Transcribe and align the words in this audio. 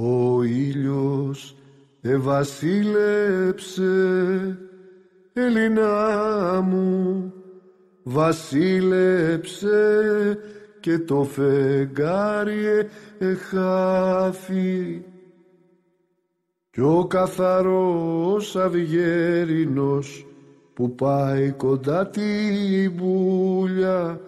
Ο 0.00 0.42
ήλιος 0.42 1.56
ευασίλεψε, 2.00 3.82
Ελληνά 5.32 6.60
μου, 6.60 7.32
βασίλεψε 8.02 9.68
και 10.80 10.98
το 10.98 11.24
φεγγάρι 11.24 12.88
εχάφη. 13.18 15.02
Κι 16.70 16.80
ο 16.80 17.06
καθαρός 17.06 18.56
αυγέρινος 18.56 20.26
που 20.74 20.94
πάει 20.94 21.50
κοντά 21.50 22.06
την 22.06 22.96
πουλιά 22.96 24.20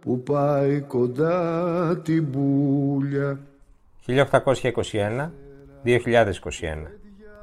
που 0.00 0.22
πάει 0.22 0.80
κοντά 0.80 2.00
την 2.04 2.30
πουλιά 2.30 3.40
1821 4.06 5.30
2021 5.84 5.92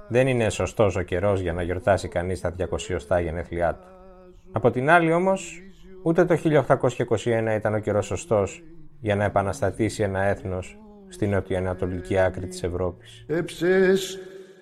Δεν 0.08 0.28
είναι 0.28 0.50
σωστός 0.50 0.96
ο 0.96 1.02
καιρός 1.02 1.40
για 1.40 1.54
να 1.54 1.62
γιορτάσει 1.62 2.08
κανείς 2.08 2.42
τα 2.42 2.56
200 3.10 3.22
γενέθλιά 3.22 3.74
του. 3.74 3.88
Από 4.52 4.72
την 4.72 4.90
άλλη 4.90 5.14
όμως, 5.14 5.62
ούτε 6.04 6.26
το 6.26 6.36
1821 6.36 7.56
ήταν 7.56 7.74
ο 7.74 7.80
καιρός 7.80 8.06
σωστός 8.06 8.64
για 9.00 9.16
να 9.16 9.24
επαναστατήσει 9.24 10.04
ένα 10.04 10.24
έθνος 10.24 10.78
στην 11.08 11.30
νοτιοανατολική 11.30 12.18
άκρη 12.18 12.48
της 12.48 12.64
Ευρώπης. 12.64 13.26
Έψες 13.28 14.20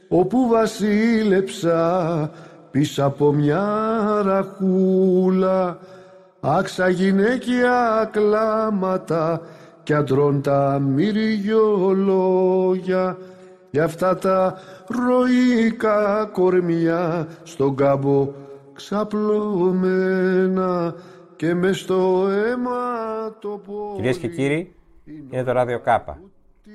όπου 0.08 0.48
βασίλεψα 0.48 2.32
πίσω 2.72 3.06
από 3.06 3.32
μια 3.32 3.66
ραχούλα 4.26 5.80
άξα 6.40 6.90
γυναίκια 6.90 8.10
κλάματα 8.12 9.42
κι 9.88 9.94
αντρών 9.94 10.42
τα 10.42 10.80
μυριολόγια 10.80 13.18
για 13.70 13.84
αυτά 13.84 14.18
τα 14.18 14.60
ροϊκά 14.88 16.30
κορμιά 16.34 17.28
στον 17.44 17.76
κάμπο 17.76 18.32
ξαπλωμένα 18.74 20.96
και 21.36 21.54
μες 21.54 21.80
στο 21.80 22.28
αίμα 22.30 22.80
το 23.40 23.62
πολύ... 23.66 23.96
Κυρίες 23.96 24.18
και 24.18 24.28
κύριοι, 24.28 24.76
είναι 25.30 25.44
το 25.44 25.52
Ράδιο 25.52 25.80
Κάπα, 25.80 26.22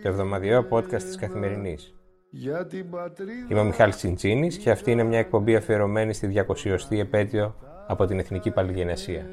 το 0.03 0.09
εβδομαδιαίο 0.09 0.67
podcast 0.71 1.03
της 1.03 1.17
Καθημερινής. 1.17 1.95
Για 2.31 2.67
την 2.67 2.91
πατρίδα 2.91 3.47
Είμαι 3.49 3.61
ο 3.61 3.65
Μιχάλης 3.65 3.97
Τσιντσίνης 3.97 4.57
και 4.57 4.71
αυτή 4.71 4.91
είναι 4.91 5.03
μια 5.03 5.19
εκπομπή 5.19 5.57
αφιερωμένη 5.57 6.13
στη 6.13 6.45
200η 6.49 6.99
επέτειο 6.99 7.55
από 7.87 8.05
την 8.05 8.19
Εθνική 8.19 8.51
Παλιγενεσία. 8.51 9.27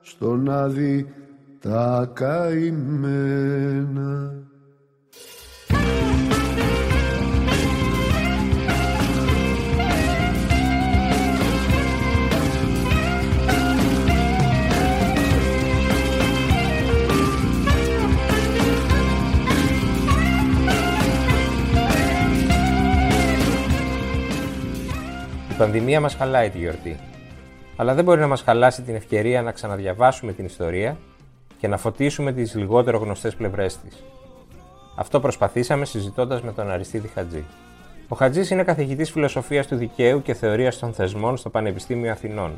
στον 0.00 0.50
άδει 0.50 1.12
τα 1.60 2.10
καημένα. 2.14 3.52
Η 25.50 25.60
πανδημία 25.60 26.00
μας 26.00 26.14
χαλάει 26.14 26.50
τη 26.50 26.58
γιορτή. 26.58 26.96
Αλλά 27.76 27.94
δεν 27.94 28.04
μπορεί 28.04 28.20
να 28.20 28.26
μας 28.26 28.42
χαλάσει 28.42 28.82
την 28.82 28.94
ευκαιρία 28.94 29.42
να 29.42 29.52
ξαναδιαβάσουμε 29.52 30.32
την 30.32 30.44
ιστορία 30.44 30.96
και 31.58 31.68
να 31.68 31.76
φωτίσουμε 31.76 32.32
τις 32.32 32.54
λιγότερο 32.54 32.98
γνωστές 32.98 33.34
πλευρές 33.34 33.78
της. 33.78 34.04
Αυτό 34.96 35.20
προσπαθήσαμε 35.20 35.84
συζητώντας 35.84 36.42
με 36.42 36.52
τον 36.52 36.70
Αριστίδη 36.70 37.08
Χατζή. 37.08 37.44
Ο 38.08 38.16
Χατζής 38.16 38.50
είναι 38.50 38.62
καθηγητής 38.64 39.10
φιλοσοφίας 39.10 39.66
του 39.66 39.76
δικαίου 39.76 40.22
και 40.22 40.34
θεωρίας 40.34 40.78
των 40.78 40.92
θεσμών 40.92 41.36
στο 41.36 41.50
Πανεπιστήμιο 41.50 42.12
Αθηνών. 42.12 42.52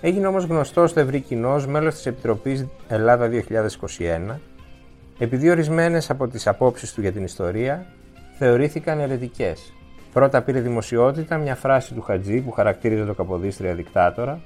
Έγινε 0.00 0.26
όμως 0.26 0.44
γνωστός 0.44 0.90
στο 0.90 1.00
ευρύ 1.00 1.20
κοινός 1.20 1.66
μέλος 1.66 1.94
της 1.94 2.06
Επιτροπής 2.06 2.66
Ελλάδα 2.88 3.28
2021, 3.28 4.40
επειδή 5.18 5.50
ορισμένες 5.50 6.10
από 6.10 6.28
τις 6.28 6.46
απόψεις 6.46 6.92
του 6.92 7.00
για 7.00 7.12
την 7.12 7.24
ιστορία 7.24 7.86
θεωρήθηκαν 8.38 9.00
ερετικέ. 9.00 9.54
Πρώτα 10.12 10.42
πήρε 10.42 10.60
δημοσιότητα 10.60 11.36
μια 11.36 11.54
φράση 11.54 11.94
του 11.94 12.02
Χατζή 12.02 12.40
που 12.40 12.50
χαρακτήριζε 12.50 13.04
το 13.04 13.14
Καποδίστρια 13.14 13.74
δικτάτορα 13.74 14.40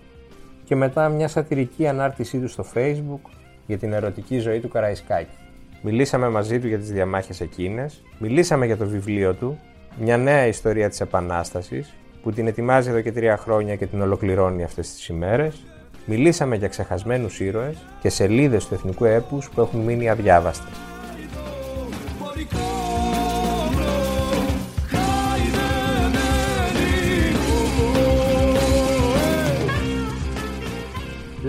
και 0.65 0.77
μετά 0.77 1.09
μια 1.09 1.29
σατυρική 1.29 1.87
ανάρτησή 1.87 2.39
του 2.39 2.49
στο 2.49 2.65
facebook 2.75 3.31
για 3.71 3.79
την 3.79 3.93
ερωτική 3.93 4.39
ζωή 4.39 4.61
του 4.61 4.69
Καραϊσκάκη. 4.69 5.37
Μιλήσαμε 5.83 6.29
μαζί 6.29 6.61
του 6.61 6.67
για 6.67 6.79
τις 6.79 6.93
διαμάχες 6.93 7.41
εκείνες, 7.41 8.03
μιλήσαμε 8.19 8.67
για 8.67 8.77
το 8.77 8.87
βιβλίο 8.87 9.35
του, 9.35 9.59
μια 10.01 10.17
νέα 10.17 10.47
ιστορία 10.47 10.89
της 10.89 11.01
Επανάστασης, 11.01 11.95
που 12.23 12.33
την 12.33 12.47
ετοιμάζει 12.47 12.89
εδώ 12.89 13.01
και 13.01 13.13
τρία 13.13 13.37
χρόνια 13.37 13.77
και 13.77 13.87
την 13.87 14.01
ολοκληρώνει 14.01 14.65
αυτές 14.65 14.95
τις 14.95 15.07
ημέρες, 15.07 15.63
μιλήσαμε 16.05 16.57
για 16.57 16.69
ξεχασμένους 16.69 17.41
ήρωες 17.41 17.77
και 18.01 18.09
σελίδες 18.09 18.67
του 18.67 18.75
εθνικού 18.75 19.05
έπους 19.05 19.51
που 19.51 19.61
έχουν 19.61 19.81
μείνει 19.81 20.09
αδιάβαστες. 20.09 20.90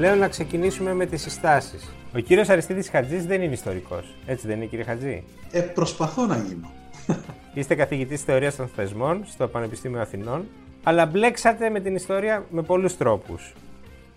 Λέω 0.02 0.16
να 0.16 0.28
ξεκινήσουμε 0.28 0.94
με 0.94 1.06
τις 1.06 1.22
συστάσεις. 1.22 1.90
Ο 2.16 2.20
κύριος 2.20 2.50
Αριστίδης 2.50 2.90
Χατζής 2.90 3.26
δεν 3.26 3.42
είναι 3.42 3.54
ιστορικός. 3.54 4.16
Έτσι 4.26 4.48
δεν 4.48 4.56
είναι 4.58 4.66
κύριε 4.66 4.86
Χατζή; 4.86 5.24
Ε, 5.52 5.62
προσπαθώ 5.62 6.26
να 6.26 6.38
γίνω. 6.38 6.72
Είστε 7.54 7.76
καθηγητής 7.76 8.22
θεωρίας 8.22 8.56
των 8.56 8.68
θεσμών 8.68 9.24
στο 9.26 9.48
Πανεπιστήμιο 9.48 10.02
Αθηνών, 10.02 10.46
αλλά 10.84 11.06
μπλέξατε 11.06 11.70
με 11.70 11.80
την 11.80 11.96
ιστορία 11.96 12.46
με 12.50 12.62
πολλούς 12.62 12.98
τρόπους. 12.98 13.54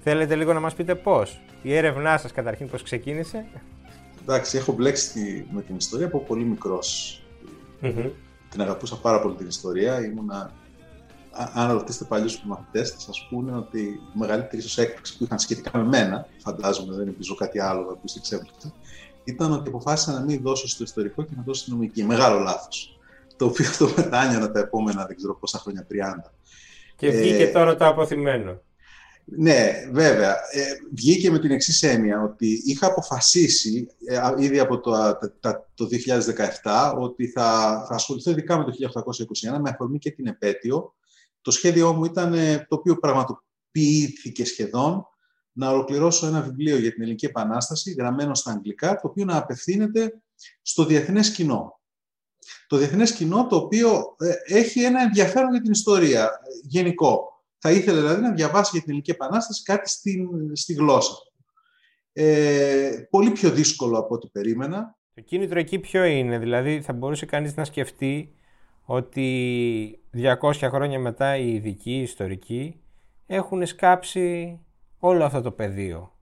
Θέλετε 0.03 0.34
λίγο 0.34 0.53
να 0.53 0.61
μας 0.61 0.75
πείτε 0.75 0.95
πώς; 0.95 1.41
Η 1.62 1.75
έρευνά 1.75 2.19
σας 2.19 2.33
καταρχήν 2.33 2.69
πώς 2.69 2.83
ξεκίνησε; 2.83 3.45
Εντάξει, 4.22 4.56
έχω 4.56 4.72
μπλέξει 4.72 5.12
τη- 5.12 5.45
με 5.55 5.62
την 5.62 5.77
ιστορία 5.77 6.06
από 6.06 6.19
πολύ 6.19 6.45
μικρός. 6.45 7.22
Την 8.51 8.61
αγαπούσα 8.61 8.97
πάρα 8.97 9.21
πολύ 9.21 9.34
την 9.34 9.47
ιστορία. 9.47 10.05
Ήμουνα... 10.05 10.53
Α- 11.34 11.50
Αν 11.55 11.72
ρωτήσετε 11.72 12.05
παλιούς 12.05 12.43
μαθητές, 12.45 12.91
θα 12.91 12.99
σας 12.99 13.27
πούνε 13.31 13.56
ότι 13.56 13.81
η 13.81 14.00
μεγαλύτερη 14.12 14.62
ίσω 14.62 14.83
έκπληξη 14.83 15.17
που 15.19 15.25
είχαν 15.25 15.39
σχετικά 15.39 15.78
με 15.78 15.84
μένα, 15.84 16.27
φαντάζομαι 16.39 16.95
δεν 16.97 17.06
ελπίζω 17.06 17.34
κάτι 17.34 17.61
άλλο 17.61 17.84
να 17.84 17.93
ακούσει 17.93 18.15
εξέπληκτο, 18.19 18.72
ήταν 19.25 19.53
ότι 19.53 19.69
αποφάσισα 19.69 20.12
να 20.12 20.21
μην 20.21 20.41
δώσω 20.43 20.69
στο 20.69 20.83
ιστορικό 20.83 21.22
και 21.22 21.33
να 21.37 21.43
δώσω 21.43 21.61
στην 21.61 21.72
νομική. 21.72 22.05
Μεγάλο 22.05 22.39
λάθος. 22.39 22.99
Το 23.37 23.45
οποίο 23.45 23.67
το 23.78 23.93
μετάνιωνα 23.97 24.50
τα 24.50 24.59
επόμενα 24.61 25.05
δεν 25.06 25.17
ξέρω 25.17 25.34
πόσα 25.34 25.59
χρόνια, 25.59 25.87
30. 25.91 26.33
Και 26.97 27.06
Ε, 27.06 27.21
βγήκε 27.21 27.47
τώρα 27.47 27.77
το 27.77 27.87
αποθυμένο. 27.87 28.61
Ναι, 29.25 29.72
βέβαια. 29.93 30.31
Ε, 30.31 30.62
βγήκε 30.95 31.31
με 31.31 31.39
την 31.39 31.51
εξής 31.51 31.83
έννοια 31.83 32.22
ότι 32.22 32.62
είχα 32.65 32.87
αποφασίσει 32.87 33.89
ε, 34.06 34.16
α, 34.16 34.34
ήδη 34.39 34.59
από 34.59 34.81
το, 34.81 34.93
α, 34.93 35.19
τα- 35.19 35.33
τα- 35.41 35.69
το 35.75 35.87
2017 35.87 36.95
ότι 36.99 37.27
θα, 37.27 37.43
θα 37.89 37.95
ασχοληθώ 37.95 38.31
ειδικά 38.31 38.59
με 38.59 38.65
το 38.65 38.72
1821 39.55 39.59
με 39.61 39.71
αφορμή 39.71 39.99
και 39.99 40.11
την 40.11 40.27
επέτειο. 40.27 40.95
Το 41.44 41.50
σχέδιό 41.50 41.93
μου 41.93 42.05
ήταν, 42.05 42.34
ε, 42.34 42.66
το 42.69 42.77
οποίο 42.77 42.99
πραγματοποιήθηκε 42.99 44.44
σχεδόν, 44.44 45.06
να 45.53 45.71
ολοκληρώσω 45.71 46.27
ένα 46.27 46.41
βιβλίο 46.41 46.78
για 46.78 46.93
την 46.93 47.03
Ελληνική 47.03 47.27
Επανάσταση, 47.27 47.93
γραμμένο 47.93 48.34
στα 48.34 48.50
αγγλικά, 48.50 48.94
το 48.94 49.09
οποίο 49.09 49.25
να 49.25 49.37
απευθύνεται 49.37 50.22
στο 50.62 50.84
διεθνές 50.84 51.33
κοινό. 51.33 51.81
Το 52.66 52.77
διεθνές 52.77 53.12
κοινό 53.12 53.47
το 53.47 53.56
οποίο 53.56 54.16
ε, 54.19 54.56
έχει 54.56 54.83
ένα 54.83 55.03
ενδιαφέρον 55.03 55.50
για 55.50 55.60
την 55.60 55.72
ιστορία 55.72 56.25
ε, 56.25 56.28
γενικό. 56.62 57.44
Θα 57.59 57.71
ήθελε 57.71 58.00
δηλαδή 58.00 58.21
να 58.21 58.33
διαβάσει 58.33 58.71
για 58.72 58.81
την 58.81 58.88
Ελληνική 58.88 59.10
Επανάσταση 59.10 59.62
κάτι 59.62 59.88
στην, 59.88 60.56
στη 60.56 60.72
γλώσσα. 60.72 61.12
του. 61.12 61.33
Ε, 62.12 63.06
πολύ 63.10 63.31
πιο 63.31 63.50
δύσκολο 63.50 63.99
από 63.99 64.15
ό,τι 64.15 64.28
περίμενα. 64.28 64.97
Το 65.15 65.21
κίνητρο 65.21 65.59
εκεί 65.59 65.78
ποιο 65.78 66.04
είναι, 66.04 66.38
δηλαδή 66.38 66.83
θα 66.83 66.93
μπορούσε 66.93 67.27
κανείς 67.27 67.56
να 67.56 67.65
σκεφτεί 67.65 68.34
ότι 68.84 70.01
200 70.41 70.53
χρόνια 70.53 70.98
μετά 70.98 71.36
οι 71.36 71.54
ειδικοί, 71.54 71.92
οι 71.92 72.03
ιστορικοί 72.03 72.81
έχουν 73.27 73.66
σκάψει 73.66 74.59
όλο 74.98 75.25
αυτό 75.25 75.41
το 75.41 75.53
πεδίο. 75.53 76.13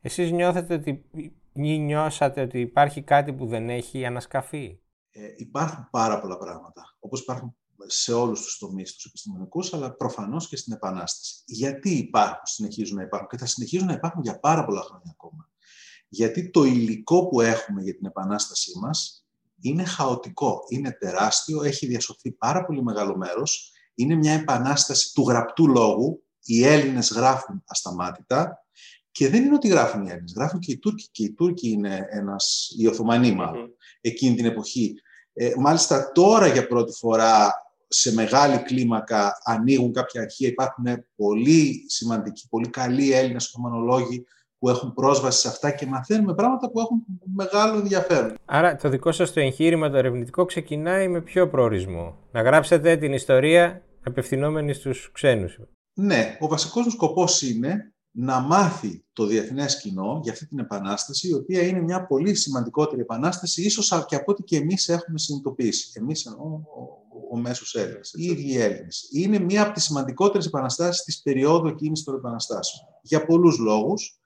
Εσείς 0.00 0.30
νιώθετε 0.30 0.74
ότι, 0.74 1.04
ή 1.52 1.78
νιώσατε 1.78 2.40
ότι 2.40 2.60
υπάρχει 2.60 3.02
κάτι 3.02 3.32
που 3.32 3.46
δεν 3.46 3.70
έχει 3.70 4.04
ανασκαφεί; 4.04 4.80
Ε, 5.10 5.20
υπάρχουν 5.36 5.88
πάρα 5.90 6.20
πολλά 6.20 6.38
πράγματα, 6.38 6.96
όπως 6.98 7.20
υπάρχουν 7.20 7.56
σε 7.86 8.12
όλους 8.12 8.42
τους 8.42 8.58
τομείς 8.58 8.94
τους 8.94 9.04
επιστημονικούς, 9.04 9.74
αλλά 9.74 9.94
προφανώς 9.94 10.48
και 10.48 10.56
στην 10.56 10.72
Επανάσταση. 10.72 11.42
Γιατί 11.46 11.90
υπάρχουν, 11.90 12.46
συνεχίζουν 12.46 12.96
να 12.96 13.02
υπάρχουν 13.02 13.28
και 13.28 13.38
θα 13.38 13.46
συνεχίζουν 13.46 13.86
να 13.86 13.92
υπάρχουν 13.92 14.22
για 14.22 14.40
πάρα 14.40 14.64
πολλά 14.64 14.80
χρόνια 14.82 15.10
ακόμα. 15.10 15.50
Γιατί 16.08 16.50
το 16.50 16.64
υλικό 16.64 17.28
που 17.28 17.40
έχουμε 17.40 17.82
για 17.82 17.96
την 17.96 18.06
Επανάστασή 18.06 18.78
μας 18.78 19.25
είναι 19.68 19.84
χαοτικό, 19.84 20.64
είναι 20.68 20.90
τεράστιο, 20.90 21.62
έχει 21.62 21.86
διασωθεί 21.86 22.30
πάρα 22.30 22.64
πολύ 22.64 22.82
μεγάλο 22.82 23.16
μέρος, 23.16 23.72
είναι 23.94 24.14
μια 24.14 24.32
επανάσταση 24.32 25.14
του 25.14 25.24
γραπτού 25.28 25.68
λόγου, 25.68 26.22
οι 26.42 26.66
Έλληνες 26.66 27.12
γράφουν 27.12 27.62
ασταμάτητα. 27.66 28.60
Και 29.10 29.28
δεν 29.28 29.44
είναι 29.44 29.54
ότι 29.54 29.68
γράφουν 29.68 30.02
οι 30.02 30.10
Έλληνες, 30.10 30.32
γράφουν 30.36 30.60
και 30.60 30.72
οι 30.72 30.78
Τούρκοι. 30.78 31.08
Και 31.10 31.24
οι 31.24 31.32
Τούρκοι 31.32 31.68
είναι 31.68 32.06
ένας, 32.10 32.74
οι 32.78 32.86
Οθωμανοί 32.86 33.32
μάλλον, 33.32 33.70
εκείνη 34.00 34.34
την 34.34 34.44
εποχή. 34.44 34.94
Ε, 35.32 35.52
μάλιστα 35.56 36.12
τώρα 36.12 36.46
για 36.46 36.66
πρώτη 36.66 36.92
φορά 36.92 37.54
σε 37.88 38.12
μεγάλη 38.12 38.58
κλίμακα 38.58 39.38
ανοίγουν 39.44 39.92
κάποια 39.92 40.20
αρχεία. 40.20 40.48
Υπάρχουν 40.48 40.84
πολύ 41.16 41.84
σημαντικοί, 41.86 42.48
πολύ 42.48 42.68
καλοί 42.68 43.12
Έλληνες 43.12 43.46
οθωμανολόγοι 43.46 44.26
που 44.58 44.68
έχουν 44.68 44.94
πρόσβαση 44.94 45.40
σε 45.40 45.48
αυτά 45.48 45.70
και 45.70 45.86
μαθαίνουμε 45.86 46.34
πράγματα 46.34 46.70
που 46.70 46.80
έχουν 46.80 47.04
μεγάλο 47.34 47.78
ενδιαφέρον. 47.78 48.34
Άρα 48.44 48.76
το 48.76 48.88
δικό 48.88 49.12
σας 49.12 49.32
το 49.32 49.40
εγχείρημα 49.40 49.90
το 49.90 49.96
ερευνητικό 49.96 50.44
ξεκινάει 50.44 51.08
με 51.08 51.20
ποιο 51.20 51.48
προορισμό; 51.48 52.16
Να 52.32 52.42
γράψετε 52.42 52.96
την 52.96 53.12
ιστορία 53.12 53.82
απευθυνόμενη 54.04 54.72
στους 54.72 55.10
ξένους. 55.12 55.58
Ναι, 55.94 56.36
ο 56.40 56.46
βασικός 56.46 56.84
μου 56.84 56.90
σκοπός 56.90 57.42
είναι 57.42 57.94
να 58.18 58.40
μάθει 58.40 59.04
το 59.12 59.26
διεθνές 59.26 59.80
κοινό 59.80 60.20
για 60.22 60.32
αυτή 60.32 60.46
την 60.46 60.58
επανάσταση, 60.58 61.28
η 61.28 61.34
οποία 61.34 61.62
είναι 61.62 61.80
μια 61.80 62.06
πολύ 62.06 62.34
σημαντικότερη 62.34 63.00
επανάσταση, 63.00 63.62
ίσως 63.62 64.04
και 64.06 64.16
από 64.16 64.32
ό,τι 64.32 64.42
και 64.42 64.56
εμείς 64.56 64.88
έχουμε 64.88 65.18
συνειδητοποιήσει. 65.18 65.90
Εμείς 65.94 66.26
εννοώ 66.26 66.44
ο, 66.46 66.60
ο 67.32 67.38
μέσος 67.38 67.74
Έλληνας, 67.74 68.12
οι 68.14 68.24
ίδιοι 68.24 68.60
Έλληνες. 68.60 69.08
Είναι 69.12 69.38
μια 69.38 69.62
από 69.62 69.72
τις 69.72 69.84
σημαντικότερες 69.84 70.46
επαναστάσεις 70.46 71.04
της 71.04 71.22
περίοδου 71.22 71.66
εκείνης 71.66 72.02
των 72.02 72.14
επαναστάσεων. 72.14 72.86
Για 73.02 73.26
πολλούς 73.26 73.58
λόγους. 73.58 74.20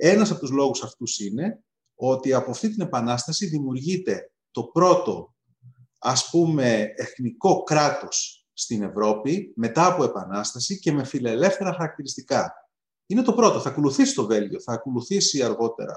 Ένας 0.00 0.30
από 0.30 0.40
τους 0.40 0.50
λόγους 0.50 0.82
αυτούς 0.82 1.18
είναι 1.18 1.62
ότι 1.94 2.32
από 2.32 2.50
αυτή 2.50 2.68
την 2.68 2.80
επανάσταση 2.80 3.46
δημιουργείται 3.46 4.32
το 4.50 4.64
πρώτο, 4.64 5.34
ας 5.98 6.30
πούμε, 6.30 6.92
εθνικό 6.96 7.62
κράτος 7.62 8.48
στην 8.52 8.82
Ευρώπη 8.82 9.52
μετά 9.56 9.86
από 9.86 10.04
επανάσταση 10.04 10.78
και 10.78 10.92
με 10.92 11.04
φιλελεύθερα 11.04 11.72
χαρακτηριστικά. 11.72 12.52
Είναι 13.06 13.22
το 13.22 13.34
πρώτο. 13.34 13.60
Θα 13.60 13.68
ακολουθήσει 13.68 14.14
το 14.14 14.26
Βέλγιο, 14.26 14.60
θα 14.60 14.72
ακολουθήσει 14.72 15.42
αργότερα. 15.42 15.94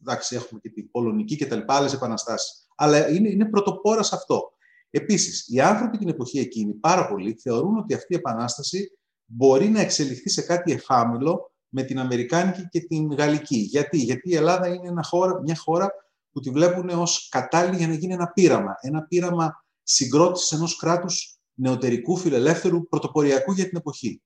Εντάξει, 0.00 0.36
έχουμε 0.36 0.60
και 0.60 0.70
την 0.70 0.90
Πολωνική 0.90 1.36
και 1.36 1.46
τα 1.46 1.56
λοιπά, 1.56 1.74
άλλες 1.74 1.92
επαναστάσεις. 1.92 2.66
Αλλά 2.76 3.08
είναι, 3.08 3.28
είναι 3.28 3.48
πρωτοπόρας 3.48 4.06
σε 4.06 4.14
αυτό. 4.14 4.50
Επίσης, 4.90 5.48
οι 5.48 5.60
άνθρωποι 5.60 5.98
την 5.98 6.08
εποχή 6.08 6.38
εκείνη 6.38 6.72
πάρα 6.72 7.08
πολλοί 7.08 7.38
θεωρούν 7.40 7.78
ότι 7.78 7.94
αυτή 7.94 8.14
η 8.14 8.16
επανάσταση 8.16 8.98
μπορεί 9.24 9.68
να 9.68 9.80
εξελιχθεί 9.80 10.28
σε 10.28 10.42
κάτι 10.42 10.72
εφάμιλο 10.72 11.50
με 11.68 11.82
την 11.82 11.98
Αμερικάνικη 11.98 12.68
και 12.70 12.80
την 12.80 13.14
Γαλλική. 13.14 13.56
Γιατί, 13.56 13.98
Γιατί 13.98 14.30
η 14.30 14.34
Ελλάδα 14.34 14.68
είναι 14.68 14.88
ένα 14.88 15.02
χώρα, 15.02 15.40
μια 15.40 15.56
χώρα 15.56 15.90
που 16.32 16.40
τη 16.40 16.50
βλέπουν 16.50 16.88
ως 16.88 17.28
κατάλληλη 17.30 17.76
για 17.76 17.88
να 17.88 17.94
γίνει 17.94 18.12
ένα 18.12 18.28
πείραμα. 18.28 18.76
Ένα 18.80 19.02
πείραμα 19.02 19.64
συγκρότησης 19.82 20.52
ενός 20.52 20.76
κράτους 20.76 21.38
νεωτερικού, 21.54 22.16
φιλελεύθερου, 22.16 22.88
πρωτοποριακού 22.88 23.52
για 23.52 23.68
την 23.68 23.76
εποχή. 23.76 24.20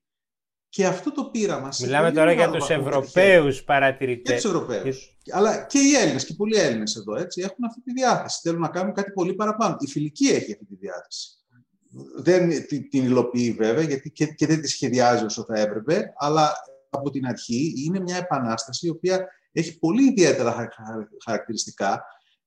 Και 0.69 0.85
αυτό 0.85 1.11
το 1.11 1.23
πείραμα... 1.23 1.69
Μιλάμε 1.81 2.11
τώρα 2.11 2.31
για 2.31 2.49
τους 2.49 2.69
Ευρωπαίους 2.69 3.63
παρατηρητές. 3.63 4.35
Και 4.35 4.41
τους 4.41 4.55
Ευρωπαίους. 4.55 5.17
Αλλά 5.31 5.65
και 5.65 5.79
οι 5.79 5.93
Έλληνες 5.95 6.25
και 6.25 6.33
πολλοί 6.33 6.57
Έλληνες 6.57 6.95
εδώ 6.95 7.15
έτσι, 7.15 7.41
έχουν 7.41 7.63
αυτή 7.65 7.81
τη 7.81 7.91
διάθεση. 7.91 8.39
Θέλουν 8.43 8.59
να 8.59 8.67
κάνουν 8.67 8.93
κάτι 8.93 9.11
πολύ 9.11 9.33
παραπάνω. 9.33 9.75
Η 9.79 9.87
φιλική 9.87 10.27
έχει 10.27 10.51
αυτή 10.51 10.65
τη 10.65 10.75
διάθεση. 10.75 11.29
Δεν 12.15 12.67
την 12.89 13.03
υλοποιεί 13.03 13.51
βέβαια 13.51 13.83
γιατί 13.83 14.11
και, 14.11 14.25
και 14.25 14.47
δεν 14.47 14.61
τη 14.61 14.67
σχεδιάζει 14.67 15.25
όσο 15.25 15.43
θα 15.43 15.59
έπρεπε, 15.59 16.13
αλλά 16.17 16.53
από 16.91 17.09
την 17.09 17.25
αρχή 17.25 17.73
είναι 17.77 17.99
μια 17.99 18.17
επανάσταση 18.17 18.87
η 18.87 18.89
οποία 18.89 19.27
έχει 19.51 19.79
πολύ 19.79 20.03
ιδιαίτερα 20.03 20.69
χαρακτηριστικά 21.23 22.03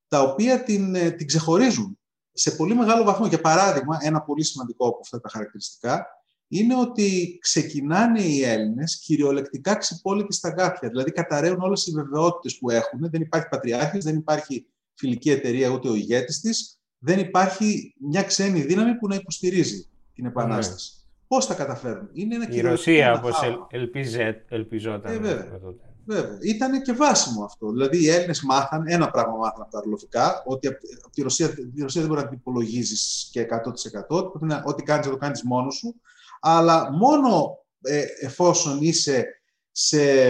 τα 0.08 0.22
οποία 0.22 0.62
την, 0.62 0.94
ε, 0.94 1.10
την 1.10 1.26
ξεχωρίζουν 1.26 1.98
σε 2.32 2.50
πολύ 2.50 2.74
μεγάλο 2.74 3.04
βαθμό. 3.04 3.26
Για 3.26 3.40
παράδειγμα, 3.40 3.98
ένα 4.00 4.22
πολύ 4.22 4.44
σημαντικό 4.44 4.88
από 4.88 4.98
αυτά 5.02 5.20
τα 5.20 5.28
χαρακτηριστικά 5.28 6.06
είναι 6.48 6.76
ότι 6.76 7.38
ξεκινάνε 7.40 8.22
οι 8.22 8.42
Έλληνες 8.42 9.00
κυριολεκτικά 9.00 9.74
ξυπόλοιτοι 9.74 10.34
στα 10.34 10.48
γάτια. 10.48 10.88
Δηλαδή 10.88 11.10
καταραίουν 11.10 11.60
όλες 11.60 11.86
οι 11.86 11.92
βεβαιότητες 11.92 12.58
που 12.58 12.70
έχουν. 12.70 13.10
Δεν 13.10 13.20
υπάρχει 13.20 13.48
πατριάρχης, 13.48 14.04
δεν 14.04 14.16
υπάρχει 14.16 14.66
φιλική 14.94 15.30
εταιρεία 15.30 15.68
ούτε 15.68 15.88
ο 15.88 15.94
ηγέτης 15.94 16.40
της. 16.40 16.78
Δεν 16.98 17.18
υπάρχει 17.18 17.94
μια 17.98 18.22
ξένη 18.22 18.60
δύναμη 18.60 18.94
που 18.94 19.08
να 19.08 19.14
υποστηρίζει 19.14 19.88
την 20.14 20.26
Επανάσταση. 20.26 20.92
Ναι. 20.96 21.03
Πώς 21.34 21.46
θα 21.46 21.54
καταφέρουν. 21.54 22.08
Είναι 22.12 22.34
ένα 22.34 22.48
η 22.50 22.60
Ρωσία, 22.60 23.12
όπως 23.18 23.40
ελπιζόταν. 24.48 25.12
Ε, 25.12 25.18
βέβαια. 25.18 25.60
Βέβαια. 26.06 26.38
Ήταν 26.40 26.82
και 26.82 26.92
βάσιμο 26.92 27.44
αυτό. 27.44 27.70
Δηλαδή 27.70 28.02
οι 28.02 28.08
Έλληνες 28.08 28.42
μάθαν, 28.42 28.84
ένα 28.86 29.10
πράγμα 29.10 29.36
μάθαν 29.36 29.62
από 29.62 29.70
τα 29.70 29.78
αρλοφικά, 29.78 30.42
ότι 30.46 30.66
από 30.66 30.78
τη 31.12 31.22
Ρωσία, 31.22 31.48
τη 31.54 31.82
Ρωσία 31.82 32.00
δεν 32.00 32.10
μπορεί 32.10 32.22
να 32.22 32.28
την 32.28 32.38
υπολογίζεις 32.38 33.28
και 33.32 33.40
100%. 33.40 34.62
Ό,τι 34.64 34.82
κάνεις, 34.82 35.06
θα 35.06 35.12
το 35.12 35.16
κάνεις 35.16 35.42
μόνος 35.42 35.74
σου 35.74 35.94
αλλά 36.46 36.92
μόνο 36.92 37.58
ε, 37.80 38.04
εφόσον 38.20 38.82
είσαι 38.82 39.42
σε 39.70 40.28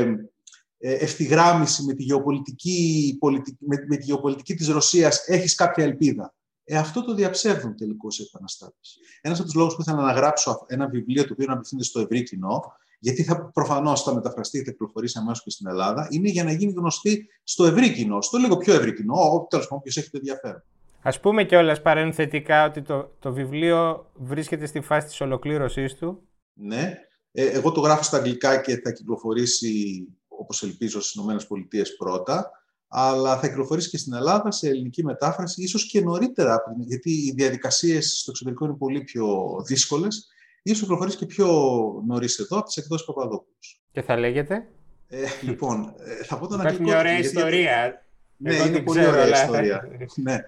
ε, 0.79 0.93
ευθυγράμμιση 0.93 1.85
με 1.85 1.95
τη 1.95 2.03
γεωπολιτική, 2.03 3.19
με, 3.59 3.77
με 3.89 3.97
τη 3.97 4.05
γεωπολιτική 4.05 4.55
της 4.55 4.69
Ρωσίας 4.69 5.29
έχεις 5.29 5.55
κάποια 5.55 5.85
ελπίδα. 5.85 6.35
Ε, 6.65 6.77
αυτό 6.77 7.05
το 7.05 7.15
διαψεύδουν 7.15 7.77
τελικώς 7.77 8.19
οι 8.19 8.23
επαναστάτες. 8.29 8.99
Ένας 9.21 9.39
από 9.39 9.47
τους 9.47 9.57
λόγους 9.57 9.75
που 9.75 9.81
ήθελα 9.81 10.03
να 10.03 10.13
γράψω 10.13 10.65
ένα 10.67 10.89
βιβλίο 10.89 11.23
το 11.25 11.33
οποίο 11.33 11.47
να 11.47 11.53
απευθύνεται 11.53 11.87
στο 11.87 12.01
ευρύ 12.01 12.23
κοινό, 12.23 12.63
γιατί 12.99 13.23
θα 13.25 13.51
προφανώς 13.51 14.03
θα 14.03 14.15
μεταφραστεί 14.15 14.59
και 14.59 14.65
θα 14.65 14.71
κυκλοφορήσει 14.71 15.19
αμέσως 15.19 15.43
και 15.43 15.51
στην 15.51 15.69
Ελλάδα, 15.69 16.09
είναι 16.11 16.29
για 16.29 16.45
να 16.45 16.53
γίνει 16.53 16.73
γνωστή 16.73 17.27
στο 17.43 17.65
ευρύ 17.65 17.93
κοινό, 17.93 18.23
στο 18.23 18.39
λίγο 18.39 18.57
πιο 18.57 18.75
ευρύ 18.75 18.95
κοινό, 18.95 19.47
τέλος 19.51 19.69
πάντων, 19.69 19.83
ποιο 19.83 20.01
έχει 20.03 20.11
το 20.11 20.17
ενδιαφέρον. 20.17 20.63
Α 21.03 21.21
πούμε 21.21 21.45
κιόλας 21.45 21.83
παρενθετικά 21.83 22.65
ότι 22.65 22.83
το, 22.83 23.11
το 23.19 23.33
βιβλίο 23.33 24.11
βρίσκεται 24.15 24.67
στη 24.67 24.81
φάση 24.81 25.07
της 25.07 25.21
ολοκλήρωσής 25.21 25.95
του. 25.95 26.29
Ναι. 26.53 26.95
Ε, 27.33 27.47
εγώ 27.47 27.73
το 27.73 27.81
γράφω 27.81 28.03
στα 28.03 28.17
αγγλικά 28.17 28.61
και 28.61 28.77
θα 28.77 28.93
κυκλοφορήσει, 28.93 30.07
όπως 30.29 30.63
ελπίζω, 30.63 31.01
στις 31.01 31.23
ΗΠΑ 31.23 31.83
πρώτα, 31.99 32.51
αλλά 32.97 33.39
θα 33.39 33.49
κυκλοφορήσει 33.49 33.91
και 33.91 33.99
στην 33.99 34.15
Ελλάδα 34.15 34.51
σε 34.51 34.69
ελληνική 34.69 35.05
μετάφραση, 35.05 35.63
ίσως 35.63 35.87
και 35.87 36.01
νωρίτερα, 36.01 36.63
γιατί 36.79 37.11
οι 37.11 37.33
διαδικασίες 37.37 38.19
στο 38.19 38.31
εξωτερικό 38.31 38.65
είναι 38.65 38.75
πολύ 38.75 39.01
πιο 39.01 39.57
δύσκολες, 39.67 40.29
ίσως 40.63 40.81
κυκλοφορήσει 40.81 41.17
και 41.17 41.27
πιο 41.27 41.47
νωρίς 42.07 42.39
εδώ, 42.39 42.57
από 42.57 42.67
τις 42.67 42.77
εκδόσεις 42.77 43.07
Παπαδόπουλος. 43.07 43.83
Και 43.93 44.03
θα 44.03 44.17
λέγεται; 44.17 44.69
Ε, 45.09 45.25
λοιπόν, 45.43 45.95
ε, 45.99 46.25
θα 46.25 46.39
πω 46.39 46.47
τον 46.47 46.61
αγγλικό... 46.61 46.83
Υπάρχει 46.83 46.83
μια 46.83 46.99
ωραία 46.99 47.19
ιστορία. 47.19 48.07
Ναι, 48.37 48.55
είναι 48.55 48.83
πολύ 48.83 49.07
ωραία 49.07 49.43
ιστορία. 49.43 49.83
ναι. 50.15 50.39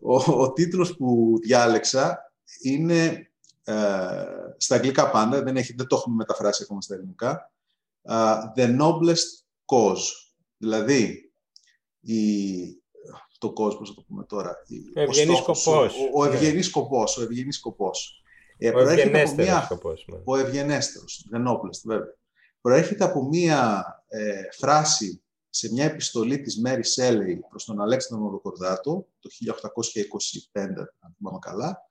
Ο, 0.00 0.42
ο 0.42 0.52
τίτλος 0.52 0.96
που 0.96 1.38
διάλεξα 1.42 2.32
είναι 2.62 3.30
ε, 3.64 3.74
στα 4.56 4.74
αγγλικά 4.74 5.10
πάντα, 5.10 5.42
δεν, 5.42 5.56
έχει, 5.56 5.74
δεν 5.76 5.86
το 5.86 5.96
έχουμε 5.96 6.14
μεταφράσει 6.14 6.62
ακόμα 6.62 6.80
στα 6.80 6.94
ελληνικά. 6.94 7.52
the 8.56 8.78
noblest 8.80 9.44
cause. 9.66 10.04
Δηλαδή, 10.56 11.29
η, 12.00 12.82
το 13.38 13.48
cause, 13.48 13.78
πώς 13.78 13.88
θα 13.88 13.94
το 13.94 14.04
πούμε 14.08 14.24
τώρα. 14.24 14.56
Ο 14.96 15.00
ευγενής 15.00 15.38
σκοπός. 15.38 15.94
Ο, 16.14 16.20
ο 16.20 16.26
ναι. 16.26 16.34
ευγενής 16.34 16.66
σκοπός. 16.66 17.16
Ο 17.16 17.22
ευγενής 17.22 17.56
σκοπός. 17.56 18.22
Ε, 18.58 18.70
ο 18.70 18.78
ευγενέστερος 18.78 19.64
σκοπός. 19.64 20.06
Ναι. 20.08 20.18
Ο 20.24 20.36
ευγενέστερος, 20.36 21.28
the 21.32 21.48
noblest, 21.48 21.80
βέβαια. 21.84 22.18
Προέρχεται 22.60 23.04
από 23.04 23.24
μία 23.24 23.84
ε, 24.08 24.42
φράση 24.52 25.22
σε 25.50 25.72
μια 25.72 25.84
επιστολή 25.84 26.40
της 26.40 26.60
Μέρι 26.60 26.84
Σέλεϊ 26.84 27.44
προς 27.48 27.64
τον 27.64 27.80
Αλέξανδρο 27.80 28.26
Μοροκορδάτο 28.26 29.06
το 29.20 29.30
1825, 30.52 30.60
αν 30.98 31.14
θυμάμαι 31.16 31.38
καλά, 31.40 31.82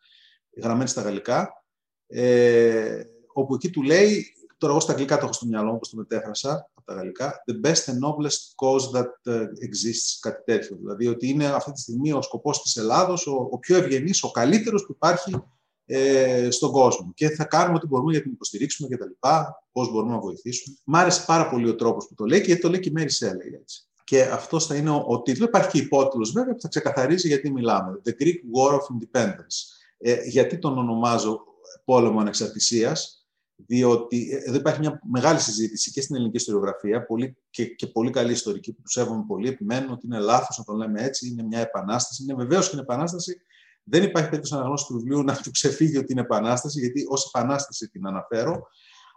γραμμένη 0.61 0.89
στα 0.89 1.01
γαλλικά, 1.01 1.63
ε, 2.07 3.03
όπου 3.33 3.53
εκεί 3.53 3.69
του 3.69 3.83
λέει, 3.83 4.25
τώρα 4.57 4.73
εγώ 4.73 4.81
στα 4.81 4.91
αγγλικά 4.91 5.17
το 5.17 5.23
έχω 5.23 5.33
στο 5.33 5.45
μυαλό 5.45 5.69
μου, 5.69 5.75
όπως 5.75 5.89
το 5.89 5.97
μετέφρασα 5.97 6.69
από 6.73 6.78
τα 6.89 6.95
γαλλικά, 6.95 7.43
«the 7.51 7.67
best 7.67 7.71
and 7.73 7.99
noblest 8.07 8.41
cause 8.63 8.97
that 8.97 9.33
uh, 9.33 9.41
exists», 9.41 10.17
κάτι 10.19 10.43
τέτοιο. 10.45 10.75
Δηλαδή 10.75 11.07
ότι 11.07 11.27
είναι 11.27 11.45
αυτή 11.45 11.71
τη 11.71 11.79
στιγμή 11.79 12.11
ο 12.11 12.21
σκοπός 12.21 12.61
της 12.61 12.75
Ελλάδος, 12.75 13.27
ο, 13.27 13.47
ο 13.51 13.57
πιο 13.59 13.77
ευγενής, 13.77 14.23
ο 14.23 14.31
καλύτερος 14.31 14.85
που 14.85 14.91
υπάρχει 14.91 15.43
ε, 15.85 16.47
στον 16.51 16.71
κόσμο. 16.71 17.11
Και 17.15 17.29
θα 17.29 17.43
κάνουμε 17.43 17.75
ό,τι 17.77 17.87
μπορούμε 17.87 18.09
για 18.09 18.19
να 18.19 18.25
την 18.25 18.33
υποστηρίξουμε 18.33 18.87
και 18.87 18.97
τα 18.97 19.05
λοιπά, 19.05 19.63
πώς 19.71 19.91
μπορούμε 19.91 20.11
να 20.11 20.19
βοηθήσουμε. 20.19 20.75
Μ' 20.83 20.95
άρεσε 20.95 21.23
πάρα 21.25 21.49
πολύ 21.49 21.69
ο 21.69 21.75
τρόπος 21.75 22.07
που 22.07 22.15
το 22.15 22.25
λέει 22.25 22.41
και 22.41 22.57
το 22.57 22.69
λέει 22.69 22.79
και 22.79 22.89
η 22.89 22.91
Μέρη 22.91 23.11
Σέλεγ, 23.11 23.53
έτσι. 23.53 23.83
Και 24.03 24.21
αυτός 24.21 24.65
θα 24.65 24.75
είναι 24.75 24.89
ο, 24.89 25.03
ο 25.07 25.21
τίτλος. 25.21 25.47
Υπάρχει 25.47 25.69
και 25.69 25.77
υπότιτλος 25.77 26.31
βέβαια 26.31 26.53
που 26.53 26.61
θα 26.61 26.67
ξεκαθαρίζει 26.67 27.27
γιατί 27.27 27.51
μιλάμε. 27.51 28.01
The 28.05 28.09
Greek 28.09 28.39
War 28.55 28.73
of 28.73 28.79
Independence. 28.79 29.55
Ε, 29.97 30.21
γιατί 30.23 30.57
τον 30.57 30.77
ονομάζω 30.77 31.43
πόλεμο 31.85 32.19
ανεξαρτησίας, 32.19 33.18
διότι 33.65 34.41
εδώ 34.45 34.57
υπάρχει 34.57 34.79
μια 34.79 34.99
μεγάλη 35.11 35.39
συζήτηση 35.39 35.91
και 35.91 36.01
στην 36.01 36.15
ελληνική 36.15 36.37
ιστοριογραφία 36.37 37.05
πολύ, 37.05 37.37
και, 37.49 37.65
και 37.65 37.87
πολύ 37.87 38.11
καλή 38.11 38.31
ιστορική 38.31 38.73
που 38.73 38.81
τους 38.81 38.93
σέβομαι 38.93 39.23
πολύ, 39.27 39.47
επιμένουν 39.47 39.91
ότι 39.91 40.05
είναι 40.05 40.19
λάθος 40.19 40.57
να 40.57 40.63
το 40.63 40.73
λέμε 40.73 41.01
έτσι, 41.01 41.27
είναι 41.27 41.43
μια 41.43 41.59
επανάσταση. 41.59 42.23
Είναι 42.23 42.33
βεβαίως 42.33 42.65
και 42.65 42.71
είναι 42.73 42.81
επανάσταση. 42.81 43.41
Δεν 43.83 44.03
υπάρχει 44.03 44.29
περίπτωση 44.29 44.55
αναγνώση 44.55 44.85
του 44.85 44.93
βιβλίου 44.93 45.23
να 45.23 45.35
του 45.35 45.51
ξεφύγει 45.51 45.97
ότι 45.97 46.11
είναι 46.11 46.21
επανάσταση, 46.21 46.79
γιατί 46.79 47.05
ως 47.09 47.31
επανάσταση 47.33 47.89
την 47.89 48.07
αναφέρω. 48.07 48.67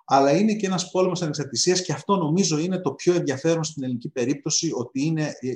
Αλλά 0.04 0.37
είναι 0.37 0.54
και 0.54 0.66
ένας 0.66 0.90
πόλεμος 0.90 1.22
ανεξαρτησίας 1.22 1.82
και 1.82 1.92
αυτό 1.92 2.16
νομίζω 2.16 2.58
είναι 2.58 2.80
το 2.80 2.92
πιο 2.92 3.14
ενδιαφέρον 3.14 3.64
στην 3.64 3.82
ελληνική 3.82 4.08
περίπτωση, 4.08 4.70
ότι 4.75 5.04
είναι 5.04 5.22
ε, 5.22 5.49
ε, 5.49 5.54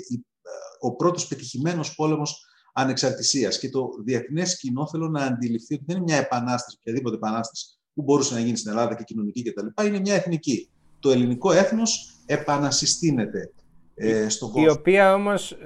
ο 0.80 0.96
πρώτος 0.96 1.26
πετυχημένος 1.26 1.94
πόλεμος 1.94 2.46
ανεξαρτησίας. 2.72 3.58
Και 3.58 3.70
το 3.70 3.88
διεθνές 4.04 4.58
κοινό 4.58 4.88
θέλω 4.88 5.08
να 5.08 5.24
αντιληφθεί 5.24 5.74
ότι 5.74 5.84
δεν 5.86 5.96
είναι 5.96 6.04
μια 6.04 6.16
επανάσταση, 6.16 6.76
οποιαδήποτε 6.80 7.16
επανάσταση 7.16 7.75
που 7.96 8.02
μπορούσε 8.02 8.34
να 8.34 8.40
γίνει 8.40 8.56
στην 8.56 8.70
Ελλάδα 8.70 8.94
και 8.94 9.02
κοινωνική 9.02 9.42
κτλ. 9.42 9.86
Είναι 9.86 9.98
μια 9.98 10.14
εθνική. 10.14 10.68
Το 11.00 11.10
ελληνικό 11.10 11.52
έθνος 11.52 12.16
επανασυστήνεται 12.26 13.52
ε, 13.94 14.28
στον 14.28 14.50
κόσμο. 14.50 14.66
Η 14.68 14.70
οποία 14.70 15.14
όμως 15.14 15.58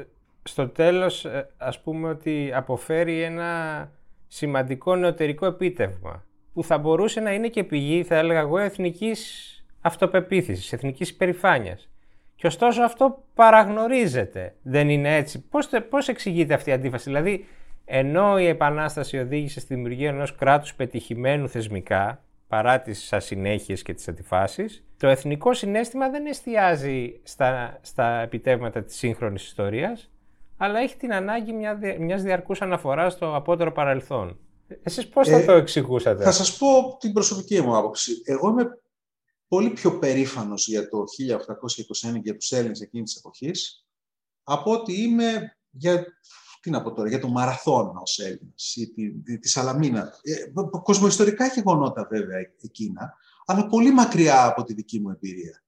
στο 0.43 0.69
τέλος 0.69 1.25
ε, 1.25 1.49
ας 1.57 1.81
πούμε 1.81 2.09
ότι 2.09 2.51
αποφέρει 2.55 3.23
ένα 3.23 3.91
σημαντικό 4.29 4.97
νεωτερικό 4.97 5.47
επίτευγμα 5.47 6.25
που 6.53 6.65
θα 6.65 6.79
μπορούσε 6.79 7.21
να 7.21 7.33
είναι 7.33 7.49
και 7.49 7.65
πηγή, 7.65 8.05
θα 8.05 8.17
έλεγα 8.17 8.41
εγώ, 8.41 8.59
εθνικής 8.59 9.55
αυτοπεποίθησης, 9.81 10.73
εθνικής 10.73 11.11
υπερηφάνειας. 11.11 11.89
Και 12.37 12.47
ωστόσο 12.47 12.83
αυτό 12.83 13.23
παραγνωρίζεται. 13.35 14.55
Δεν 14.63 14.89
είναι 14.89 15.17
έτσι. 15.17 15.45
Πώς, 15.51 15.69
πώς 15.89 16.09
εξηγείται 16.09 16.55
αυτή 16.55 16.71
η 16.71 16.73
αντίφαση; 16.73 17.05
Δηλαδή, 17.05 17.47
ενώ 17.93 18.39
η 18.39 18.47
Επανάσταση 18.47 19.19
οδήγησε 19.19 19.61
στη 19.61 19.75
δημιουργία 19.75 20.09
ενός 20.09 20.35
κράτους 20.35 20.75
πετυχημένου 20.75 21.49
θεσμικά, 21.49 22.25
παρά 22.49 22.81
τις 22.81 23.13
ασυνέχειες 23.13 23.83
και 23.83 23.95
τις 23.95 24.09
αντιφάσεις, 24.09 24.85
το 24.97 25.09
εθνικό 25.09 25.55
συνέστημα 25.55 26.11
δεν 26.11 26.27
εστιάζει 26.27 27.21
στα, 27.23 27.79
στα 27.83 28.21
επιτεύγματα 28.21 28.83
της 28.83 28.97
σύγχρονης 28.97 29.45
ιστορίας, 29.45 30.11
αλλά 30.57 30.79
έχει 30.81 30.97
την 30.97 31.13
ανάγκη 31.13 31.53
μια, 31.53 31.79
μιας 31.99 32.23
διαρκούς 32.23 32.63
αναφοράς 32.63 33.13
στο 33.13 33.37
απότερο 33.37 33.73
παρελθόν. 33.73 34.39
Εσείς 34.83 35.09
πώς 35.09 35.29
θα 35.29 35.37
ε, 35.37 35.45
το 35.45 35.53
εξηγούσατε; 35.53 36.25
Θα 36.25 36.33
σας 36.33 36.57
πω 36.57 36.97
την 37.01 37.13
προσωπική 37.13 37.61
μου 37.61 37.77
άποψη. 37.77 38.23
Εγώ 38.25 38.49
είμαι 38.49 38.65
πολύ 39.49 39.71
πιο 39.71 39.99
περήφανος 39.99 40.69
για 40.69 40.89
το 40.89 41.05
1821 42.09 42.13
και 42.13 42.21
για 42.23 42.37
τους 42.37 42.53
Έλληνες 42.53 42.81
εκείνης 42.81 43.13
της 43.13 43.21
εποχής, 43.21 43.87
από 44.43 44.73
ότι 44.73 45.03
είμαι 45.03 45.57
για, 45.71 46.05
τι 46.61 46.71
να 46.71 46.83
πω 46.83 46.93
τώρα, 46.93 47.09
για 47.09 47.21
το 47.21 47.29
μαραθώνα 47.29 48.01
ως 48.01 48.19
Έλληνας 48.19 48.77
ή 48.77 48.93
τη, 48.93 49.13
τη, 49.13 49.39
τη 49.39 49.49
Σαλαμίνα. 49.49 50.13
Ε, 50.23 50.35
κοσμοϊστορικά 50.83 51.47
γεγονότα 51.47 52.07
βέβαια 52.11 52.39
εκείνα, 52.61 53.15
αλλά 53.47 53.67
πολύ 53.67 53.91
μακριά 53.91 54.47
από 54.47 54.65
τη 54.65 54.75
δική 54.75 55.01
μου 55.01 55.11
εμπειρία. 55.11 55.63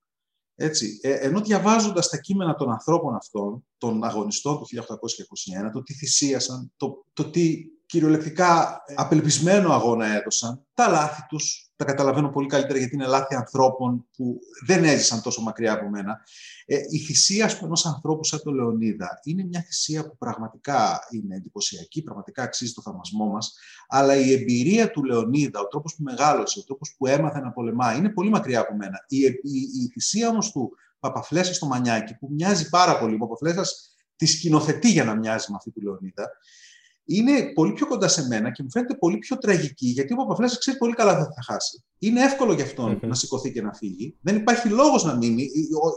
Έτσι, 0.55 0.99
ε, 1.03 1.13
ενώ 1.13 1.41
διαβάζοντας 1.41 2.09
τα 2.09 2.17
κείμενα 2.17 2.55
των 2.55 2.71
ανθρώπων 2.71 3.15
αυτών, 3.15 3.65
των 3.79 4.05
αγωνιστών 4.05 4.59
του 4.59 4.67
1821, 4.67 5.71
το 5.73 5.83
τι 5.83 5.95
θυσίασαν, 5.95 6.73
το, 6.77 7.05
το 7.13 7.31
τι 7.31 7.65
κυριολεκτικά 7.93 8.83
απελπισμένο 8.95 9.73
αγώνα 9.73 10.07
έδωσαν, 10.07 10.67
τα 10.75 10.89
λάθη 10.89 11.23
τους, 11.29 11.73
τα 11.77 11.85
καταλαβαίνω 11.85 12.29
πολύ 12.29 12.47
καλύτερα 12.49 12.79
γιατί 12.79 12.95
είναι 12.95 13.07
λάθη 13.07 13.35
ανθρώπων 13.35 14.07
που 14.17 14.39
δεν 14.67 14.85
έζησαν 14.85 15.23
τόσο 15.23 15.43
μακριά 15.43 15.73
από 15.73 15.89
μένα. 15.89 16.21
Ε, 16.67 16.77
η 16.91 16.99
θυσία 16.99 17.45
ενό 17.45 17.59
ενός 17.63 17.87
ανθρώπους 17.87 18.29
σαν 18.29 18.43
τον 18.43 18.55
Λεωνίδα 18.55 19.21
είναι 19.25 19.45
μια 19.45 19.63
θυσία 19.63 20.09
που 20.09 20.17
πραγματικά 20.17 20.99
είναι 21.11 21.37
εντυπωσιακή, 21.37 22.03
πραγματικά 22.03 22.43
αξίζει 22.43 22.73
το 22.73 22.83
θαυμασμό 22.83 23.27
μας, 23.27 23.55
αλλά 23.89 24.17
η 24.17 24.33
εμπειρία 24.33 24.91
του 24.91 25.05
Λεωνίδα, 25.05 25.61
ο 25.61 25.67
τρόπος 25.67 25.95
που 25.95 26.03
μεγάλωσε, 26.03 26.59
ο 26.59 26.65
τρόπος 26.65 26.95
που 26.99 27.07
έμαθε 27.07 27.41
να 27.41 27.53
πολεμάει, 27.53 27.99
είναι 27.99 28.09
πολύ 28.09 28.31
μακριά 28.31 28.61
από 28.61 28.77
μένα. 28.77 29.05
Η, 29.09 29.19
η, 29.19 29.31
η 29.83 29.89
θυσία 29.93 30.29
όμως 30.29 30.53
του 30.53 30.71
Παπαφλέσσα 31.01 31.55
στο 31.55 31.67
Μανιάκι, 31.67 32.17
που 32.17 32.29
μοιάζει 32.31 32.69
πάρα 32.69 32.99
πολύ, 32.99 33.15
ο 33.15 33.19
Παπαφλέσσας 33.19 33.95
τη 34.17 34.27
σκηνοθετεί 34.27 34.91
για 34.91 35.05
να 35.05 35.15
μοιάζει 35.15 35.47
με 35.49 35.57
αυτή 35.57 35.71
του 35.71 35.83
Λεωνίδα, 35.83 36.31
είναι 37.05 37.53
πολύ 37.55 37.73
πιο 37.73 37.87
κοντά 37.87 38.09
σε 38.09 38.27
μένα 38.27 38.51
και 38.51 38.63
μου 38.63 38.71
φαίνεται 38.71 38.95
πολύ 38.95 39.19
πιο 39.19 39.39
τραγική, 39.39 39.87
γιατί 39.87 40.13
ο 40.13 40.17
Παπαφλέσσας 40.17 40.59
ξέρει 40.59 40.77
πολύ 40.77 40.95
καλά 40.95 41.13
ότι 41.13 41.35
θα 41.35 41.53
χάσει. 41.53 41.85
Είναι 41.99 42.25
εύκολο 42.25 42.53
για 42.53 42.65
αυτον 42.65 42.99
να 43.03 43.15
σηκωθεί 43.15 43.53
και 43.53 43.63
να 43.63 43.73
φύγει. 43.73 44.17
Δεν 44.21 44.37
υπάρχει 44.37 44.69
λόγος 44.69 45.05
να 45.05 45.17
μείνει. 45.17 45.49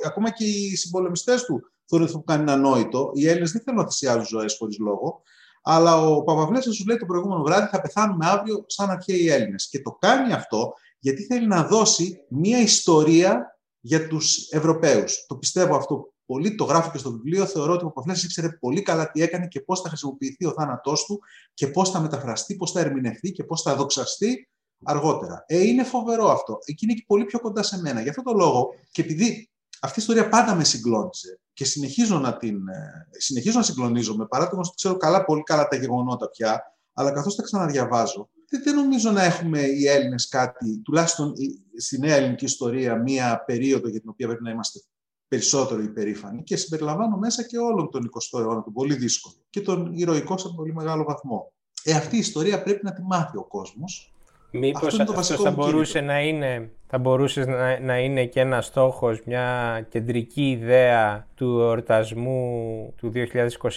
Ακόμα 0.05 0.31
και 0.31 0.45
οι 0.45 0.75
συμπολεμιστές 0.75 1.43
του 1.43 1.61
θεωρούν 1.85 2.09
ότι 2.13 2.23
κάνει 2.25 2.51
ανόητο. 2.51 3.11
Οι 3.13 3.27
Έλληνες 3.27 3.51
δεν 3.51 3.61
θέλουν 3.61 3.79
να 3.79 3.85
θυσιάζουν 3.85 4.25
ζωές 4.25 4.55
χωρίς 4.57 4.77
λόγο. 4.79 5.21
Αλλά 5.63 6.07
ο 6.07 6.23
Παπαφλέσσας 6.23 6.75
σου 6.75 6.85
λέει 6.87 6.97
το 6.97 7.05
προηγούμενο 7.05 7.43
βράδυ 7.43 7.67
θα 7.67 7.81
πεθάνουμε 7.81 8.25
αύριο 8.25 8.63
σαν 8.67 8.89
αρχαίοι 8.89 9.27
Έλληνες. 9.27 9.67
Και 9.69 9.81
το 9.81 9.91
κάνει 9.91 10.33
αυτό 10.33 10.73
γιατί 10.99 11.23
θέλει 11.23 11.47
να 11.47 11.63
δώσει 11.63 12.25
μία 12.29 12.59
ιστορία 12.59 13.59
για 13.79 14.07
τους 14.07 14.49
Ευρωπαίους. 14.51 15.25
Το 15.27 15.35
πιστεύω 15.35 15.75
αυτό 15.75 16.13
πολύ, 16.25 16.55
το 16.55 16.63
γράφω 16.63 16.91
και 16.91 16.97
στο 16.97 17.11
βιβλίο, 17.11 17.45
θεωρώ 17.45 17.73
ότι 17.73 17.83
ο 17.83 17.87
Παπαφλέσσας 17.87 18.23
ήξερε 18.23 18.49
πολύ 18.49 18.81
καλά 18.81 19.11
τι 19.11 19.21
έκανε 19.21 19.47
και 19.47 19.61
πώς 19.61 19.81
θα 19.81 19.89
χρησιμοποιηθεί 19.89 20.45
ο 20.45 20.51
θάνατός 20.51 21.05
του 21.05 21.21
και 21.53 21.67
πώς 21.67 21.89
θα 21.89 21.99
μεταφραστεί, 21.99 22.55
πώς 22.55 22.71
θα 22.71 22.79
ερμηνευτεί 22.79 23.31
και 23.31 23.43
πώς 23.43 23.61
θα 23.61 23.75
δοξαστεί 23.75 24.49
αργότερα. 24.83 25.43
Ε, 25.47 25.61
είναι 25.61 25.83
φοβερό 25.83 26.29
αυτό. 26.29 26.57
Εκεί 26.65 26.85
είναι 26.85 26.93
και 26.93 27.03
πολύ 27.07 27.25
πιο 27.25 27.39
κοντά 27.39 27.63
σε 27.63 27.81
μένα. 27.81 28.01
Γι' 28.01 28.09
αυτό 28.09 28.21
το 28.21 28.33
λόγο 28.33 28.73
και 28.91 29.01
επειδή 29.01 29.49
αυτή 29.81 29.99
η 29.99 30.01
ιστορία 30.01 30.29
πάντα 30.29 30.55
με 30.55 30.63
συγκλώνησε 30.63 31.39
και 31.53 31.65
συνεχίζω 31.65 32.19
να, 32.19 32.37
την, 32.37 32.67
ε, 32.67 33.07
συνεχίζω 33.09 33.57
να 33.57 33.63
συγκλονίζομαι, 33.63 34.25
παρά 34.25 34.49
το 34.49 34.57
ότι 34.57 34.69
ξέρω 34.75 34.97
καλά, 34.97 35.25
πολύ 35.25 35.43
καλά 35.43 35.67
τα 35.67 35.75
γεγονότα 35.75 36.29
πια, 36.29 36.63
αλλά 36.93 37.11
καθώς 37.11 37.35
τα 37.35 37.43
ξαναδιαβάζω, 37.43 38.29
δεν, 38.63 38.75
νομίζω 38.75 39.11
να 39.11 39.23
έχουμε 39.23 39.61
οι 39.61 39.87
Έλληνες 39.87 40.27
κάτι, 40.27 40.81
τουλάχιστον 40.81 41.33
στη 41.77 41.99
νέα 41.99 42.15
ελληνική 42.15 42.45
ιστορία, 42.45 42.95
μία 42.95 43.43
περίοδο 43.45 43.87
για 43.87 43.99
την 43.99 44.09
οποία 44.09 44.27
πρέπει 44.27 44.43
να 44.43 44.49
είμαστε 44.49 44.79
περισσότερο 45.27 45.81
υπερήφανη 45.81 46.43
και 46.43 46.57
συμπεριλαμβάνω 46.57 47.17
μέσα 47.17 47.43
και 47.43 47.57
όλον 47.57 47.89
τον 47.89 48.09
20ο 48.09 48.39
αιώνα, 48.39 48.63
τον 48.63 48.73
πολύ 48.73 48.95
δύσκολο 48.95 49.35
και 49.49 49.61
τον 49.61 49.93
ηρωικό 49.93 50.37
σε 50.37 50.49
πολύ 50.55 50.73
μεγάλο 50.73 51.03
βαθμό. 51.03 51.53
Ε, 51.83 51.93
αυτή 51.93 52.15
η 52.15 52.19
ιστορία 52.19 52.63
πρέπει 52.63 52.85
να 52.85 52.93
τη 52.93 53.01
μάθει 53.01 53.37
ο 53.37 53.43
κόσμος. 53.43 54.13
Μήπως 54.51 54.99
αυτό, 54.99 55.19
αυτός 55.19 55.41
θα 55.41 55.51
μπορούσε, 55.51 56.01
να 56.01 56.19
είναι, 56.19 56.71
θα 56.87 56.97
μπορούσε 56.97 57.45
να, 57.45 57.79
να 57.79 57.99
είναι 57.99 58.25
και 58.25 58.39
ένας 58.39 58.65
στόχος, 58.65 59.21
μια 59.25 59.87
κεντρική 59.89 60.49
ιδέα 60.49 61.27
του 61.35 61.59
εορτασμού 61.59 62.93
του 62.97 63.11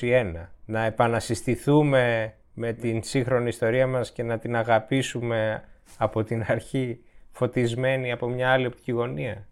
2021. 0.00 0.48
Να 0.64 0.84
επανασυστηθούμε 0.84 2.34
με 2.54 2.72
την 2.72 3.02
σύγχρονη 3.02 3.48
ιστορία 3.48 3.86
μας 3.86 4.12
και 4.12 4.22
να 4.22 4.38
την 4.38 4.56
αγαπήσουμε 4.56 5.64
από 5.96 6.24
την 6.24 6.44
αρχή 6.48 7.00
φωτισμένη 7.30 8.12
από 8.12 8.28
μια 8.28 8.50
άλλη 8.50 8.66
οπτική 8.66 8.92
γωνία. 8.92 9.48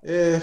Ε, 0.00 0.38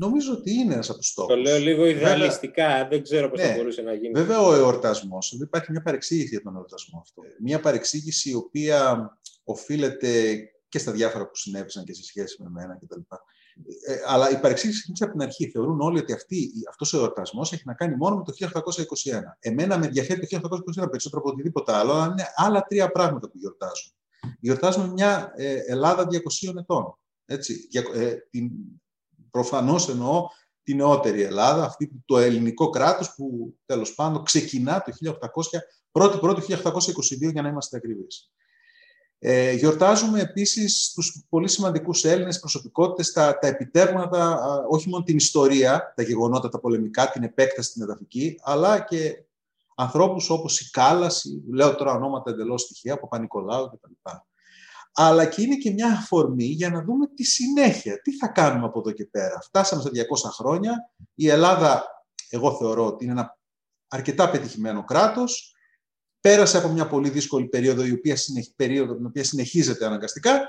Νομίζω 0.00 0.32
ότι 0.32 0.52
είναι 0.52 0.74
ένας 0.74 0.88
από 0.88 0.98
τους 0.98 1.08
στόχους. 1.08 1.34
Το 1.34 1.40
λέω 1.40 1.58
λίγο 1.58 1.86
ιδεαλιστικά, 1.86 2.88
δεν 2.88 3.02
ξέρω 3.02 3.30
πώς 3.30 3.40
ναι, 3.40 3.46
θα 3.46 3.54
μπορούσε 3.56 3.82
να 3.82 3.94
γίνει. 3.94 4.12
Βέβαια, 4.12 4.40
ο 4.40 4.54
εορτασμός, 4.54 5.32
υπάρχει 5.32 5.70
μια 5.70 5.82
παρεξήγηση 5.82 6.28
για 6.28 6.42
τον 6.42 6.56
εορτασμό 6.56 6.98
αυτό. 7.00 7.22
Μια 7.40 7.60
παρεξήγηση 7.60 8.30
η 8.30 8.34
οποία 8.34 9.10
οφείλεται 9.44 10.38
και 10.68 10.78
στα 10.78 10.92
διάφορα 10.92 11.26
που 11.26 11.36
συνέβησαν 11.36 11.84
και 11.84 11.94
σε 11.94 12.04
σχέση 12.04 12.42
με 12.42 12.46
εμένα 12.48 12.78
κτλ. 12.80 13.00
Ε, 13.86 13.96
αλλά 14.06 14.30
η 14.30 14.40
παρεξήγηση 14.40 14.78
ξεκίνησε 14.78 15.04
από 15.04 15.12
την 15.12 15.22
αρχή. 15.22 15.50
Θεωρούν 15.50 15.80
όλοι 15.80 15.98
ότι 15.98 16.12
αυτός 16.68 16.92
ο 16.92 16.98
εορτασμός 16.98 17.52
έχει 17.52 17.62
να 17.66 17.74
κάνει 17.74 17.96
μόνο 17.96 18.16
με 18.16 18.24
το 18.24 18.32
1821. 18.32 19.20
Εμένα 19.38 19.78
με 19.78 19.86
ενδιαφέρει 19.86 20.26
το 20.26 20.26
1821 20.36 20.90
περισσότερο 20.90 21.22
από 21.22 21.30
οτιδήποτε 21.30 21.72
άλλο, 21.72 21.92
αλλά 21.92 22.06
είναι 22.12 22.26
άλλα 22.34 22.62
τρία 22.62 22.90
πράγματα 22.90 23.28
που 23.28 23.38
γιορτάζουν. 23.38 23.92
Γιορτάζουμε 24.40 24.92
μια 24.92 25.32
ε, 25.36 25.54
Ελλάδα 25.66 26.06
200 26.10 26.56
ετών. 26.58 26.98
Έτσι, 27.26 27.68
ε, 27.94 28.14
την 28.30 28.50
προφανώς 29.30 29.88
εννοώ 29.88 30.26
την 30.62 30.76
νεότερη 30.76 31.22
Ελλάδα, 31.22 31.64
αυτή, 31.64 31.90
το 32.04 32.18
ελληνικό 32.18 32.70
κράτος 32.70 33.14
που 33.14 33.56
τέλος 33.66 33.94
πάντων 33.94 34.24
ξεκινά 34.24 34.82
το 34.82 34.92
1800, 35.92 36.08
1η 36.20 36.20
1822 36.20 37.32
για 37.32 37.42
να 37.42 37.48
είμαστε 37.48 37.76
ακριβείς. 37.76 38.30
Ε, 39.22 39.52
γιορτάζουμε 39.52 40.20
επίσης 40.20 40.92
τους 40.94 41.24
πολύ 41.28 41.48
σημαντικούς 41.48 42.04
Έλληνες 42.04 42.40
προσωπικότητες, 42.40 43.12
τα, 43.12 43.38
τα 43.38 43.46
επιτεύγματα, 43.46 44.38
όχι 44.68 44.88
μόνο 44.88 45.04
την 45.04 45.16
ιστορία, 45.16 45.92
τα 45.96 46.02
γεγονότα, 46.02 46.48
τα 46.48 46.60
πολεμικά, 46.60 47.10
την 47.10 47.22
επέκταση, 47.22 47.72
την 47.72 47.82
εδαφική, 47.82 48.40
αλλά 48.42 48.80
και 48.80 49.24
ανθρώπους 49.74 50.30
όπως 50.30 50.60
η 50.60 50.70
Κάλαση, 50.70 51.42
λέω 51.52 51.74
τώρα 51.74 51.92
ονόματα 51.92 52.30
εντελώς 52.30 52.62
στοιχεία, 52.62 52.94
από 52.94 53.08
Πανικολάου 53.08 53.68
κτλ 53.68 54.10
αλλά 54.92 55.26
και 55.26 55.42
είναι 55.42 55.56
και 55.56 55.70
μια 55.70 55.86
αφορμή 55.86 56.44
για 56.44 56.70
να 56.70 56.82
δούμε 56.82 57.06
τη 57.06 57.24
συνέχεια. 57.24 58.00
Τι 58.00 58.16
θα 58.16 58.28
κάνουμε 58.28 58.66
από 58.66 58.78
εδώ 58.78 58.90
και 58.90 59.06
πέρα. 59.06 59.40
Φτάσαμε 59.40 59.82
στα 59.82 59.90
200 59.90 60.30
χρόνια. 60.32 60.90
Η 61.14 61.28
Ελλάδα, 61.28 61.84
εγώ 62.30 62.56
θεωρώ 62.56 62.86
ότι 62.86 63.04
είναι 63.04 63.12
ένα 63.12 63.38
αρκετά 63.88 64.30
πετυχημένο 64.30 64.84
κράτος. 64.84 65.54
Πέρασε 66.20 66.58
από 66.58 66.68
μια 66.68 66.86
πολύ 66.86 67.10
δύσκολη 67.10 67.46
περίοδο, 67.46 67.84
η 67.84 67.92
οποία, 67.92 68.16
περίοδο, 68.56 68.96
την 68.96 69.06
οποία 69.06 69.24
συνεχίζεται 69.24 69.86
αναγκαστικά. 69.86 70.40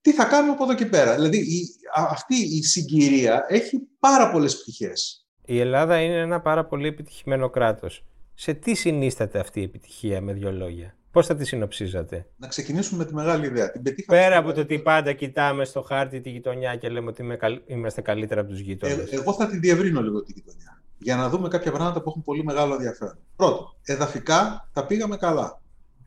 Τι 0.00 0.12
θα 0.12 0.24
κάνουμε 0.24 0.52
από 0.52 0.64
εδώ 0.64 0.74
και 0.74 0.86
πέρα. 0.86 1.14
Δηλαδή, 1.14 1.38
η, 1.38 1.68
αυτή 1.94 2.34
η 2.36 2.62
συγκυρία 2.62 3.44
έχει 3.48 3.78
πάρα 3.98 4.30
πολλές 4.30 4.60
πτυχές. 4.60 5.26
Η 5.44 5.58
Ελλάδα 5.58 6.00
είναι 6.00 6.20
ένα 6.20 6.40
πάρα 6.40 6.64
πολύ 6.64 6.86
επιτυχημένο 6.88 7.50
κράτος. 7.50 8.04
Σε 8.34 8.54
τι 8.54 8.74
συνίσταται 8.74 9.38
αυτή 9.38 9.60
η 9.60 9.62
επιτυχία, 9.62 10.20
με 10.20 10.32
δύο 10.32 10.52
λόγια; 10.52 10.96
Πώς 11.14 11.26
θα 11.26 11.34
τη 11.34 11.44
συνοψίζατε, 11.44 12.26
Να 12.36 12.48
ξεκινήσουμε 12.48 12.98
με 12.98 13.04
τη 13.04 13.14
μεγάλη 13.14 13.46
ιδέα. 13.46 13.70
Την 13.70 13.82
Πέρα 14.06 14.36
από 14.36 14.52
το 14.52 14.60
ότι 14.60 14.78
πάντα 14.78 15.12
κοιτάμε 15.12 15.64
στο 15.64 15.82
χάρτη 15.82 16.20
τη 16.20 16.30
γειτονιά 16.30 16.76
και 16.76 16.88
λέμε 16.88 17.08
ότι 17.08 17.24
είμαστε 17.66 18.00
καλύτερα 18.00 18.40
από 18.40 18.50
τους 18.50 18.58
γείτονες. 18.58 18.96
Ε, 18.96 19.08
εγώ 19.10 19.32
θα 19.32 19.46
τη 19.46 19.58
διευρύνω 19.58 20.02
λίγο 20.02 20.22
τη 20.22 20.32
γειτονιά. 20.32 20.82
Για 20.98 21.16
να 21.16 21.28
δούμε 21.28 21.48
κάποια 21.48 21.70
πράγματα 21.70 22.02
που 22.02 22.08
έχουν 22.08 22.22
πολύ 22.22 22.44
μεγάλο 22.44 22.74
ενδιαφέρον. 22.74 23.18
Πρώτον, 23.36 23.76
εδαφικά 23.82 24.68
τα 24.72 24.86
πήγαμε 24.86 25.16
καλά. 25.16 25.60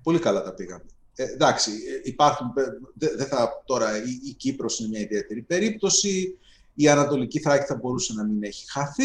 Πολύ 0.04 0.20
καλά 0.20 0.44
τα 0.44 0.54
πήγαμε. 0.54 0.84
Ε, 1.16 1.24
εντάξει, 1.24 1.72
ε, 1.72 2.02
υπάρχουν. 2.04 2.54
Δεν 2.94 3.12
δε 3.18 3.24
θα, 3.24 3.64
τώρα 3.66 3.98
η, 3.98 4.30
η 4.30 4.34
Κύπρος 4.34 4.80
είναι 4.80 4.90
μια 4.90 5.00
ιδιαίτερη 5.00 5.42
περίπτωση. 5.42 6.38
Η 6.80 6.90
Ανατολική 6.90 7.40
Θράκη 7.40 7.66
θα 7.66 7.76
μπορούσε 7.76 8.14
να 8.14 8.24
μην 8.24 8.44
έχει 8.44 8.72
χαθεί 8.72 9.04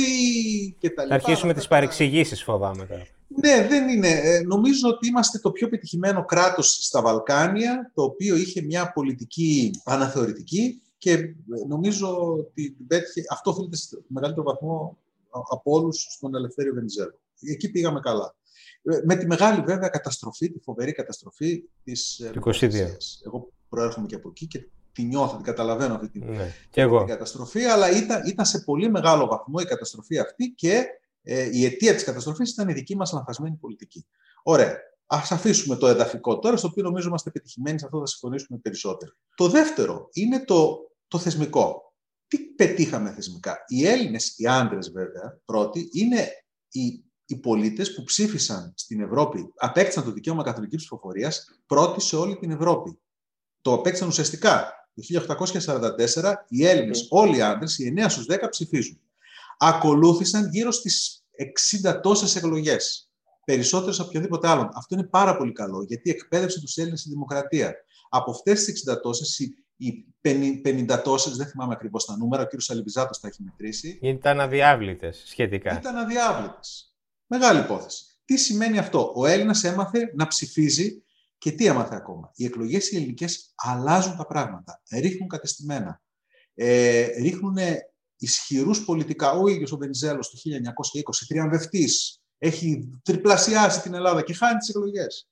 κτλ. 0.81 1.07
Θα 1.09 1.15
αρχίσουμε 1.15 1.55
τις 1.55 1.69
παρεξηγήσεις, 1.69 2.43
φοβάμαι 2.43 2.87
τώρα. 2.87 3.07
Ναι, 3.27 3.67
δεν 3.69 3.89
είναι. 3.89 4.09
Ε, 4.09 4.41
νομίζω 4.41 4.89
ότι 4.89 5.07
είμαστε 5.09 5.39
το 5.39 5.51
πιο 5.51 5.69
πετυχημένο 5.69 6.25
κράτος 6.25 6.79
στα 6.85 7.03
Βαλκάνια, 7.03 7.91
το 7.95 8.03
οποίο 8.03 8.37
είχε 8.37 8.63
μια 8.63 8.93
πολιτική 8.93 9.71
αναθεωρητική 9.85 10.83
και 10.99 11.13
ε, 11.13 11.35
νομίζω 11.69 12.33
ότι 12.33 12.77
πέτυχε, 12.87 13.23
αυτό 13.31 13.51
οφείλεται 13.51 13.77
στο 13.77 13.99
μεγαλύτερο 14.07 14.47
βαθμό 14.47 14.99
από 15.31 15.73
όλους 15.73 16.07
στον 16.11 16.35
Ελευθέριο 16.35 16.75
Βενιζέλο. 16.75 17.19
Εκεί 17.41 17.71
πήγαμε 17.71 18.01
καλά. 18.01 18.35
Ε, 18.83 19.01
με 19.05 19.17
τη 19.17 19.27
μεγάλη 19.27 19.63
βέβαια 19.67 19.89
καταστροφή, 19.89 20.51
τη 20.51 20.59
φοβερή 20.59 20.93
καταστροφή 20.93 21.65
της 21.85 22.19
ε, 22.19 22.31
Εγώ 23.25 23.53
προέρχομαι 23.69 24.07
και 24.07 24.15
από 24.15 24.29
εκεί 24.29 24.47
και 24.47 24.69
τη 24.93 25.03
νιώθω, 25.03 25.35
την 25.35 25.45
καταλαβαίνω 25.45 25.95
αυτή 25.95 26.09
την, 26.09 26.25
ναι, 26.25 26.55
την 26.71 27.07
καταστροφή, 27.07 27.65
αλλά 27.65 27.91
ήταν, 27.91 28.27
ήταν 28.27 28.45
σε 28.45 28.61
πολύ 28.61 28.91
μεγάλο 28.91 29.27
βαθμό 29.27 29.55
η 29.61 29.65
καταστροφή 29.65 30.19
αυτή 30.19 30.49
και 30.57 30.87
ε, 31.23 31.49
η 31.53 31.65
αιτία 31.65 31.95
της 31.95 32.05
καταστροφής 32.05 32.51
ήταν 32.51 32.69
η 32.69 32.73
δική 32.73 32.97
μας 32.97 33.13
λανθασμένη 33.13 33.57
πολιτική. 33.57 34.07
Ωραία. 34.43 34.77
Α 35.07 35.21
αφήσουμε 35.31 35.77
το 35.77 35.87
εδαφικό 35.87 36.39
τώρα, 36.39 36.57
στο 36.57 36.69
οποίο 36.69 36.83
νομίζω 36.83 37.09
είμαστε 37.09 37.31
πετυχημένοι, 37.31 37.79
σε 37.79 37.85
αυτό 37.85 37.99
θα 37.99 38.07
συμφωνήσουμε 38.07 38.59
περισσότερο. 38.59 39.13
Το 39.35 39.49
δεύτερο 39.49 40.09
είναι 40.13 40.45
το, 40.45 40.79
το 41.09 41.19
θεσμικό. 41.19 41.95
Τι 42.27 42.39
πετύχαμε 42.39 43.13
θεσμικά; 43.13 43.65
Οι 43.67 43.87
Έλληνες, 43.87 44.39
οι 44.39 44.47
άντρες 44.47 44.91
βέβαια, 44.91 45.41
πρώτοι, 45.45 45.89
είναι 45.93 46.29
οι, 46.69 47.05
οι 47.25 47.37
πολίτες 47.37 47.95
που 47.95 48.03
ψήφισαν 48.03 48.73
στην 48.77 49.01
Ευρώπη, 49.01 49.53
απέκτησαν 49.57 50.05
το 50.05 50.13
δικαίωμα 50.13 50.43
καθολικής 50.43 50.79
ψηφοφορίας 50.79 51.63
πρώτοι 51.67 52.01
σε 52.01 52.17
όλη 52.17 52.37
την 52.37 52.51
Ευρώπη. 52.51 53.01
Το 53.61 53.73
απέκτησαν 53.73 54.09
ουσιαστικά. 54.09 54.82
Το 54.95 55.03
1844 55.03 56.35
οι 56.49 56.67
Έλληνες, 56.67 57.07
όλοι 57.11 57.37
οι 57.37 57.43
άντρες, 57.43 57.79
οι 57.79 57.87
9 57.87 58.09
στους 58.09 58.27
10 58.27 58.49
ψηφίζουν. 58.51 59.01
Ακολούθησαν 59.59 60.49
γύρω 60.51 60.71
στις 60.71 61.25
60 61.83 62.01
τόσες 62.01 62.37
εκλογές 62.37 63.11
περισσότερες 63.45 63.99
από 63.99 64.09
οποιοδήποτε 64.09 64.49
άλλον. 64.49 64.69
Αυτό 64.75 64.95
είναι 64.95 65.05
πάρα 65.05 65.37
πολύ 65.37 65.53
καλό, 65.53 65.83
γιατί 65.83 66.11
εκπαίδευσε 66.11 66.61
τους 66.61 66.77
Έλληνες 66.77 67.05
η 67.05 67.09
δημοκρατία. 67.09 67.75
Από 68.09 68.31
αυτές 68.31 68.65
τις 68.65 68.69
60 68.69 69.01
τόσες, 69.01 69.39
οι 69.77 70.07
50 70.21 71.03
τόσες, 71.03 71.37
δεν 71.37 71.47
θυμάμαι 71.47 71.73
ακριβώς 71.73 72.05
τα 72.05 72.17
νούμερα, 72.17 72.43
ο 72.43 72.47
κ. 72.47 72.61
Σαλιμπιζάτο 72.61 73.21
τα 73.21 73.29
έχει 73.29 73.43
μετρήσει. 73.43 73.99
Ήταν 74.03 74.41
αδιάβλητες 74.41 75.23
σχετικά. 75.27 75.77
Ήταν 75.79 75.97
αδιάβλητες. 75.97 76.95
Μεγάλη 77.27 77.61
υπόθεση. 77.61 78.05
Τι 78.25 78.37
σημαίνει 78.37 78.79
αυτό; 78.79 79.13
Ο 79.17 79.27
Έλληνας 79.27 79.65
έμαθε 79.65 80.13
να 80.15 80.27
ψηφίζει 80.27 81.02
και 81.43 81.53
τι 81.53 81.67
έμαθε 81.67 81.97
ακόμα; 81.97 82.31
Οι 82.35 82.45
εκλογές 82.45 82.91
οι 82.91 82.97
ελληνικές 82.97 83.53
αλλάζουν 83.57 84.17
τα 84.17 84.27
πράγματα. 84.27 84.83
Ρίχνουν 84.91 85.29
κατεστημένα. 85.29 86.03
Ε, 86.55 87.07
ρίχνουν 87.07 87.57
ισχυρούς 88.17 88.85
πολιτικά. 88.85 89.33
Ο 89.33 89.49
ίδιος 89.49 89.73
ο 89.73 89.77
Βενιζέλος 89.77 90.31
το 90.31 90.37
1920, 90.37 91.25
θριαμβευτή, 91.27 91.89
έχει 92.39 92.91
τριπλασιάσει 93.03 93.81
την 93.83 93.95
Ελλάδα 93.95 94.23
και 94.23 94.35
χάνει 94.35 94.59
τις 94.59 94.69
εκλογές. 94.69 95.31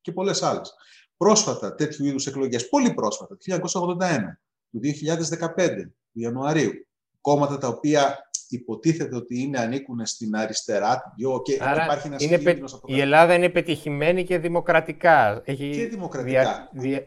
Και 0.00 0.12
πολλές 0.12 0.42
άλλες. 0.42 0.74
Πρόσφατα 1.16 1.74
τέτοιου 1.74 2.04
είδους 2.04 2.26
εκλογές, 2.26 2.68
πολύ 2.68 2.94
πρόσφατα, 2.94 3.36
το 3.36 3.42
1981, 3.42 4.40
του 4.70 4.80
2015, 4.80 5.92
του 6.12 6.20
Ιανουαρίου, 6.20 6.72
κόμματα 7.20 7.58
τα 7.58 7.68
οποία 7.68 8.29
υποτίθεται 8.56 9.16
ότι 9.16 9.40
είναι 9.40 9.58
ανήκουν 9.58 10.06
στην 10.06 10.36
αριστερά 10.36 11.14
και 11.42 11.58
Άρα 11.60 11.84
υπάρχει 11.84 12.06
ένας 12.06 12.22
είναι 12.22 12.38
πε... 12.38 12.58
Η 12.86 13.00
Ελλάδα 13.00 13.34
είναι 13.34 13.48
πετυχημένη 13.48 14.24
και 14.24 14.38
δημοκρατικά. 14.38 15.42
Έχει 15.44 15.70
και 15.70 15.86
δημοκρατικά. 15.86 16.70
Δια... 16.72 17.06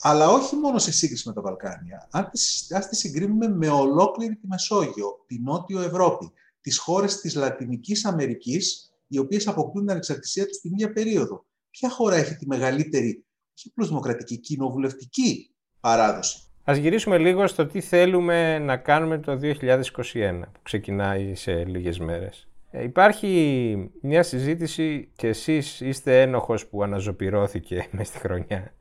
Αλλά 0.00 0.28
όχι 0.28 0.56
μόνο 0.56 0.78
σε 0.78 0.92
σύγκριση 0.92 1.28
με 1.28 1.34
τα 1.34 1.40
Βαλκάνια. 1.40 2.08
Αν 2.10 2.30
τη, 2.30 2.40
τη 2.88 2.96
συγκρίνουμε 2.96 3.48
με 3.48 3.68
ολόκληρη 3.68 4.36
τη 4.36 4.46
Μεσόγειο, 4.46 5.24
τη 5.26 5.40
Νότιο 5.40 5.80
Ευρώπη, 5.80 6.32
τις 6.60 6.78
χώρες 6.78 7.20
της 7.20 7.34
Λατινικής 7.34 8.04
Αμερικής 8.04 8.92
οι 9.06 9.18
οποίες 9.18 9.46
αποκτούν 9.46 9.80
την 9.80 9.90
ανεξαρτησία 9.90 10.46
τους 10.46 10.56
στην 10.56 10.72
ίδια 10.72 10.92
περίοδο. 10.92 11.44
Ποια 11.70 11.90
χώρα 11.90 12.16
έχει 12.16 12.36
τη 12.36 12.46
μεγαλύτερη, 12.46 13.24
όχι 13.58 13.68
απλώ 13.70 13.86
δημοκρατική, 13.86 14.38
κοινοβουλευτική 14.38 15.54
παράδοση; 15.80 16.38
Ας 16.64 16.76
γυρίσουμε 16.76 17.18
λίγο 17.18 17.46
στο 17.46 17.66
τι 17.66 17.80
θέλουμε 17.80 18.58
να 18.58 18.76
κάνουμε 18.76 19.18
το 19.18 19.38
2021, 19.42 20.40
που 20.52 20.60
ξεκινάει 20.62 21.34
σε 21.34 21.64
λίγες 21.64 21.98
μέρες. 21.98 22.48
Ε, 22.70 22.82
υπάρχει 22.82 23.90
μια 24.00 24.22
συζήτηση 24.22 25.08
και 25.16 25.26
εσείς 25.26 25.80
είστε 25.80 26.20
ένοχος 26.20 26.66
που 26.66 26.82
αναζωπηρώθηκε 26.82 27.86
μες 27.92 28.08
στη 28.08 28.18
χρονιά. 28.18 28.74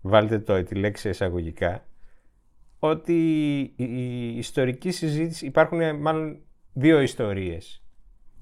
Βάλτε 0.00 0.38
το, 0.38 0.62
τη 0.62 0.74
λέξη 0.74 1.08
εισαγωγικά. 1.08 1.84
Ότι 2.78 3.22
η 3.76 4.36
ιστορική 4.36 4.90
συζήτηση, 4.90 5.46
υπάρχουν 5.46 5.96
μάλλον 5.96 6.38
δύο 6.72 7.00
ιστορίες 7.00 7.84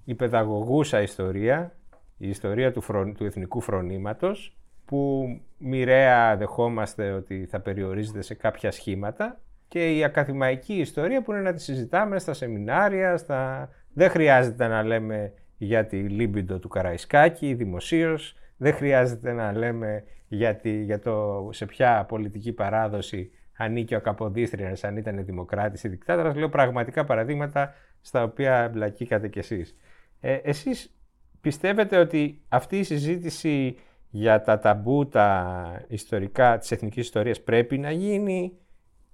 η 0.04 0.14
παιδαγωγούσα 0.14 1.02
ιστορία, 1.02 1.76
η 2.16 2.28
ιστορία 2.28 2.72
του, 2.72 2.82
του 3.16 3.24
εθνικού 3.24 3.60
φρονήματος, 3.60 4.56
που 4.92 5.40
μοιραία 5.58 6.36
δεχόμαστε 6.36 7.10
ότι 7.10 7.46
θα 7.50 7.60
περιορίζεται 7.60 8.22
σε 8.22 8.34
κάποια 8.34 8.70
σχήματα 8.70 9.40
και 9.68 9.96
η 9.96 10.04
ακαδημαϊκή 10.04 10.74
ιστορία 10.74 11.22
που 11.22 11.32
είναι 11.32 11.40
να 11.40 11.52
τη 11.52 11.62
συζητάμε 11.62 12.18
στα 12.18 12.32
σεμινάρια, 12.34 13.16
στα... 13.16 13.68
δεν 13.92 14.10
χρειάζεται 14.10 14.66
να 14.66 14.82
λέμε 14.82 15.32
για 15.56 15.86
τη 15.86 15.96
λίμπιντο 15.96 16.58
του 16.58 16.68
Καραϊσκάκη 16.68 17.54
δημοσίως, 17.54 18.36
δεν 18.56 18.74
χρειάζεται 18.74 19.32
να 19.32 19.52
λέμε 19.52 20.04
για, 20.28 20.60
για 20.62 20.98
το 20.98 21.48
σε 21.52 21.66
ποια 21.66 22.04
πολιτική 22.08 22.52
παράδοση 22.52 23.30
ανήκει 23.56 23.94
ο 23.94 24.00
Καποδίστριας, 24.00 24.84
αν 24.84 24.96
ήταν 24.96 25.24
δημοκράτης 25.24 25.84
ή 25.84 25.88
δικτάτορας. 25.88 26.34
Λέω 26.34 26.48
πραγματικά 26.48 27.04
παραδείγματα 27.04 27.74
στα 28.00 28.22
οποία 28.22 28.56
εμπλακήκατε 28.56 29.28
κι 29.28 29.38
εσείς. 29.38 29.76
Ε, 30.20 30.34
εσείς 30.34 30.96
πιστεύετε 31.40 31.98
ότι 31.98 32.42
αυτή 32.48 32.78
η 32.78 32.82
συζήτηση 32.82 33.76
για 34.14 34.42
τα 34.42 34.58
ταμπού, 34.58 35.08
τα 35.08 35.84
ιστορικά 35.88 36.58
της 36.58 36.70
εθνικής 36.70 37.04
ιστορίας 37.04 37.40
πρέπει 37.40 37.78
να 37.78 37.90
γίνει 37.90 38.52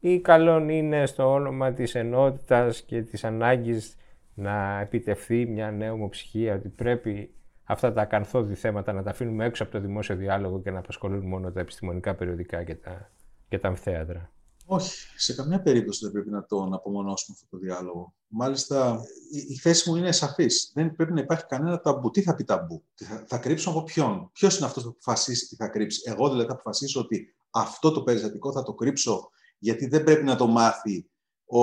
ή 0.00 0.20
καλό 0.20 0.68
είναι 0.68 1.06
στο 1.06 1.32
όνομα 1.32 1.72
της 1.72 1.94
ενότητας 1.94 2.82
και 2.82 3.02
της 3.02 3.24
ανάγκης 3.24 3.96
να 4.34 4.80
επιτευχθεί 4.80 5.46
μια 5.46 5.70
νέα 5.70 5.92
ομοψυχία 5.92 6.54
ότι 6.54 6.68
πρέπει 6.68 7.34
αυτά 7.64 7.92
τα 7.92 8.02
ακαθόδη 8.02 8.54
θέματα 8.54 8.92
να 8.92 9.02
τα 9.02 9.10
αφήνουμε 9.10 9.44
έξω 9.44 9.62
από 9.62 9.72
το 9.72 9.80
δημόσιο 9.80 10.16
διάλογο 10.16 10.60
και 10.60 10.70
να 10.70 10.78
απασχολούν 10.78 11.26
μόνο 11.26 11.52
τα 11.52 11.60
επιστημονικά 11.60 12.14
περιοδικά 12.14 12.64
και 12.64 12.74
τα, 12.74 13.10
και 13.48 13.58
τα 13.58 13.68
αμφθέατρα. 13.68 14.30
Όχι, 14.70 14.94
σε 15.16 15.34
καμία 15.34 15.62
περίπτωση 15.62 16.04
δεν 16.04 16.12
πρέπει 16.12 16.30
να 16.30 16.44
τον 16.44 16.74
απομονώσουμε 16.74 17.36
αυτό 17.40 17.56
το 17.56 17.62
διάλογο. 17.62 18.14
Μάλιστα, 18.26 19.00
η, 19.48 19.56
θέση 19.56 19.90
μου 19.90 19.96
είναι 19.96 20.12
σαφής. 20.12 20.70
Δεν 20.74 20.96
πρέπει 20.96 21.12
να 21.12 21.20
υπάρχει 21.20 21.44
κανένα 21.46 21.80
ταμπού. 21.80 22.10
Τι 22.10 22.22
θα 22.22 22.34
πει 22.34 22.44
ταμπού, 22.44 22.84
θα, 22.94 23.24
θα 23.28 23.38
κρύψω 23.38 23.70
από 23.70 23.82
ποιον; 23.82 24.30
Ποιος 24.32 24.56
είναι 24.56 24.66
αυτός 24.66 24.82
που 24.82 24.88
αποφασίσει 24.88 25.48
τι 25.48 25.56
θα 25.56 25.68
κρύψει; 25.68 26.02
Εγώ 26.04 26.28
δηλαδή 26.28 26.46
θα 26.46 26.52
αποφασίσω 26.52 27.00
ότι 27.00 27.36
αυτό 27.50 27.92
το 27.92 28.02
περιστατικό 28.02 28.52
θα 28.52 28.62
το 28.62 28.74
κρύψω 28.74 29.30
γιατί 29.58 29.86
δεν 29.86 30.04
πρέπει 30.04 30.24
να 30.24 30.36
το 30.36 30.46
μάθει 30.46 31.10
ο 31.46 31.62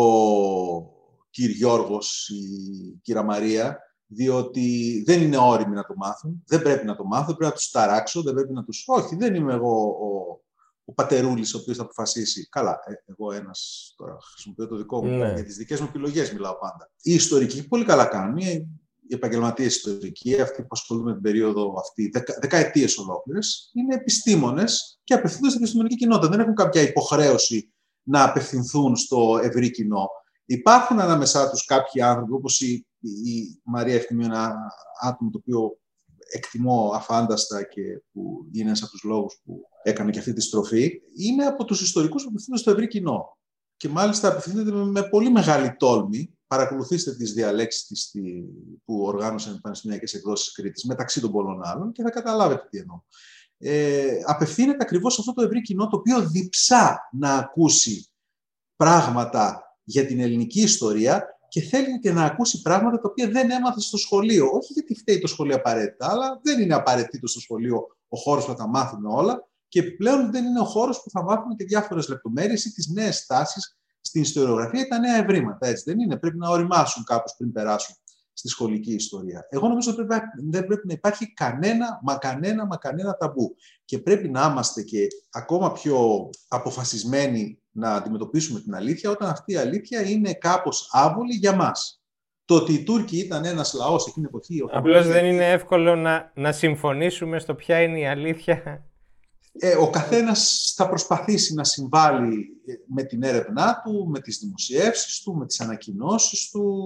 κύρι 1.30 1.54
Γιώργος, 1.54 2.30
η 2.30 3.00
κύρα 3.02 3.24
Μαρία, 3.24 3.80
διότι 4.06 5.04
δεν 5.06 5.22
είναι 5.22 5.38
όριμοι 5.38 5.76
να 5.76 5.86
το 5.86 5.94
μάθουν, 5.98 6.44
δεν 6.48 6.62
πρέπει 6.62 6.86
να 6.86 6.96
το 6.96 7.06
μάθουν, 7.06 7.26
δεν 7.26 7.36
πρέπει 7.36 7.52
να 7.52 7.58
τους 7.58 7.72
ταράξω, 7.72 8.22
δεν 8.22 8.34
πρέπει 8.34 8.54
να 8.54 8.64
τους... 8.64 8.84
Όχι, 8.88 9.16
δεν 9.16 9.36
είμαι 9.36 9.54
εγώ 9.54 9.88
ο 9.88 10.44
ο 10.86 10.94
πατερούλης 10.94 11.54
ο 11.54 11.58
οποίος 11.58 11.78
θα 11.78 11.84
αποφασίσει. 11.84 12.48
Καλά, 12.50 12.80
ε, 12.86 12.94
εγώ 13.06 13.32
ένας 13.32 13.94
τώρα 13.98 14.18
χρησιμοποιώ 14.32 14.68
το 14.68 14.76
δικό 14.76 15.06
μου, 15.06 15.18
ναι. 15.18 15.34
για 15.34 15.44
τις 15.44 15.56
δικές 15.56 15.80
μου 15.80 15.86
επιλογές 15.90 16.34
μιλάω 16.34 16.58
πάντα. 16.58 16.92
Οι 17.02 17.14
ιστορικοί 17.14 17.68
πολύ 17.68 17.86
καλά 17.86 18.06
κάνουν, 18.06 18.38
οι 19.08 19.14
επαγγελματίες 19.14 19.76
ιστορικοί, 19.76 20.42
αυτοί 20.42 20.62
που 20.62 20.68
ασχολούνται 20.72 21.08
με 21.08 21.14
την 21.14 21.22
περίοδο 21.22 21.74
αυτή, 21.80 22.10
δεκα, 22.14 22.38
δεκαετίες 22.42 22.98
ολόκληρες, 22.98 23.72
είναι 23.74 23.96
επιστήμονες 23.96 25.00
και 25.04 25.14
απευθύνονται 25.14 25.50
στην 25.50 25.62
επιστημονική 25.62 25.96
κοινότητα. 25.96 26.30
Δεν 26.30 26.40
έχουν 26.40 26.56
κάποια 26.56 26.82
υποχρέωση 26.82 27.74
να 28.04 28.24
απευθυνθούν 28.24 28.96
στο 28.96 29.40
ευρύ 29.44 29.72
κοινό. 29.72 30.10
Υπάρχουν 30.46 31.00
ανάμεσά 31.00 31.50
τους 31.50 31.66
κάποιοι 31.66 32.02
άνθρωποι, 32.02 32.34
όπως 32.34 32.62
η, 32.62 32.88
η 33.00 33.62
Μαρία 33.64 33.96
Ευθυμίου, 33.96 34.26
ένα 34.26 34.56
άτομο 35.02 35.30
το 35.30 35.38
οποίο 35.38 35.78
εκτιμώ 36.32 36.92
αφάνταστα 36.96 37.64
και 37.64 37.82
που 38.12 38.46
είναι 38.52 38.68
ένας 38.68 38.82
από 38.82 38.92
τους 38.92 39.04
λόγους 39.04 39.42
που 39.44 39.62
έκανε 39.84 40.12
και 40.12 40.20
αυτή 40.20 40.34
τη 40.34 40.42
στροφή, 40.42 41.02
είναι 41.18 41.46
από 41.46 41.66
τους 41.66 41.82
ιστορικούς 41.82 42.24
που 42.24 42.30
απευθύνονται 42.30 42.62
στο 42.62 42.72
ευρύ 42.72 42.88
κοινό. 42.88 43.38
Και 43.78 43.90
μάλιστα 43.90 44.28
απευθύνεται 44.28 44.72
με 44.72 45.10
πολύ 45.10 45.30
μεγάλη 45.30 45.76
τόλμη. 45.76 46.30
Παρακολουθήστε 46.48 47.16
τις 47.16 47.34
διαλέξεις 47.34 47.88
της 47.88 48.12
που 48.86 49.02
οργάνωσαν 49.02 49.56
οι 49.56 49.60
πανεπιστημιακές 49.60 50.14
εκδόσεις 50.14 50.52
Κρήτης 50.52 50.84
μεταξύ 50.84 51.22
των 51.22 51.32
πολλών 51.32 51.62
άλλων 51.64 51.92
και 51.92 52.02
θα 52.02 52.10
καταλάβετε 52.10 52.68
τι 52.70 52.78
εννοώ. 52.78 53.02
Ε, 53.58 54.20
απευθύνεται 54.26 54.84
ακριβώς 54.84 55.14
σε 55.14 55.20
αυτό 55.20 55.34
το 55.34 55.42
ευρύ 55.42 55.62
κοινό 55.62 55.88
το 55.88 55.98
οποίο 55.98 56.30
διψά 56.30 57.10
να 57.12 57.36
ακούσει 57.36 58.10
πράγματα 58.76 59.66
για 59.84 60.06
την 60.06 60.20
ελληνική 60.20 60.62
ιστορία 60.62 61.35
και 61.48 61.62
θέλει 61.62 62.00
και 62.00 62.12
να 62.12 62.24
ακούσει 62.24 62.62
πράγματα 62.62 63.00
τα 63.00 63.10
οποία 63.10 63.30
δεν 63.30 63.52
έμαθε 63.52 63.80
στο 63.80 63.98
σχολείο. 63.98 64.50
Όχι 64.54 64.74
γιατί 64.74 64.96
φταίει 64.96 65.20
το 65.20 65.28
σχολείο 65.28 65.56
απαραίτητα, 65.56 66.10
αλλά 66.10 66.40
δεν 66.44 66.62
είναι 66.62 66.74
απαραίτητο 66.74 67.28
στο 67.28 67.40
σχολείο 67.40 67.88
ο 68.08 68.18
χώρος 68.18 68.46
που 68.46 68.52
θα 68.52 68.58
τα 68.58 68.68
μάθουμε 68.68 69.10
όλα 69.10 69.48
και 69.68 69.80
επιπλέον 69.80 70.32
δεν 70.32 70.46
είναι 70.46 70.60
ο 70.60 70.64
χώρος 70.64 71.04
που 71.04 71.10
θα 71.10 71.24
μάθουμε 71.24 71.56
και 71.56 71.64
διάφορες 71.64 72.08
λεπτομέρειες 72.08 72.66
ή 72.66 72.74
τις 72.74 72.88
νέες 72.88 73.26
τάσει 73.26 73.60
στην 74.02 74.22
ιστοριογραφία 74.22 74.82
ή 74.82 74.88
τα 74.88 75.00
νέα 75.00 75.16
ευρήματα. 75.16 75.68
Έτσι 75.68 75.84
δεν 75.86 76.00
είναι. 76.00 76.18
Πρέπει 76.18 76.38
να 76.38 76.50
οριμάσουν 76.50 77.04
κάπως 77.04 77.36
πριν 77.38 77.52
περάσουν 77.52 77.96
στη 78.34 78.48
σχολική 78.48 78.94
ιστορία. 78.94 79.48
Εγώ 79.50 79.68
νομίζω 79.68 79.92
ότι 79.92 80.06
δεν 80.50 80.66
πρέπει 80.66 80.88
να 80.88 80.94
υπάρχει 80.94 81.34
κανένα, 81.34 82.00
μα 82.04 82.18
κανένα, 82.18 82.66
μα 82.66 82.78
κανένα 82.78 83.18
ταμπού. 83.18 83.56
Και 83.86 84.00
πρέπει 84.00 84.30
να 84.30 84.48
είμαστε 84.52 84.82
και 84.82 85.08
ακόμα 85.32 85.72
πιο 85.72 86.30
αποφασισμένοι 86.48 87.60
να 87.76 87.94
αντιμετωπίσουμε 87.94 88.60
την 88.60 88.76
αλήθεια 88.76 89.10
όταν 89.10 89.30
αυτή 89.30 89.54
η 89.54 89.56
αλήθεια 89.56 90.02
είναι 90.02 90.34
κάπως 90.34 90.90
άβολη 90.92 91.34
για 91.34 91.56
μας. 91.56 92.02
Το 92.46 92.56
ότι 92.56 92.74
οι 92.74 92.84
Τούρκοι 92.84 93.18
ήταν 93.18 93.46
ένας 93.46 93.74
λαός 93.74 94.08
εκείνη 94.08 94.26
την 94.26 94.36
εποχή... 94.36 94.64
Απλώς 94.72 95.08
δεν 95.08 95.26
είναι 95.26 95.52
εύκολο 95.52 95.96
να, 95.96 96.32
να 96.36 96.52
συμφωνήσουμε 96.52 97.40
στο 97.40 97.56
ποια 97.56 97.82
είναι 97.82 98.00
η 98.00 98.08
αλήθεια. 98.08 98.86
Ε, 99.60 99.76
ο 99.76 99.90
καθένας 99.90 100.74
θα 100.76 100.90
προσπαθήσει 100.90 101.54
να 101.54 101.64
συμβάλλει 101.64 102.46
με 102.88 103.04
την 103.04 103.24
έρευνά 103.24 103.82
του, 103.84 104.08
με 104.10 104.20
τις 104.20 104.38
δημοσιεύσεις 104.38 105.22
του, 105.22 105.36
με 105.36 105.46
τις 105.46 105.62
ανακοινώσεις 105.62 106.50
του, 106.50 106.86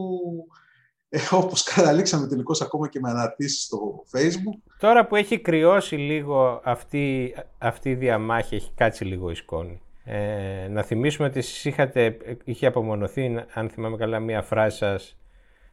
ε, 1.09 1.19
όπως 1.31 1.63
καταλήξαμε 1.63 2.27
τελικώς 2.27 2.61
ακόμα 2.61 2.89
και 2.89 2.99
με 2.99 3.09
αναρτήσεις 3.09 3.63
στο 3.63 4.03
facebook. 4.11 4.71
Τώρα 4.79 5.07
που 5.07 5.15
έχει 5.15 5.39
κρυώσει 5.39 5.95
λίγο 5.95 6.61
αυτή, 6.63 7.35
αυτή 7.57 7.89
η 7.89 7.95
διαμάχη, 7.95 8.55
έχει 8.55 8.71
κάτσει 8.75 9.05
λίγο 9.05 9.31
η 9.31 9.35
σκόνη. 9.35 9.81
Ε, 10.11 10.67
να 10.67 10.81
θυμίσουμε 10.81 11.27
ότι 11.27 11.39
εσείς 11.39 11.65
είχατε, 11.65 12.17
είχε 12.43 12.65
απομονωθεί, 12.65 13.45
αν 13.53 13.69
θυμάμαι 13.69 13.97
καλά, 13.97 14.19
μία 14.19 14.41
φράση 14.41 14.77
σας 14.77 15.17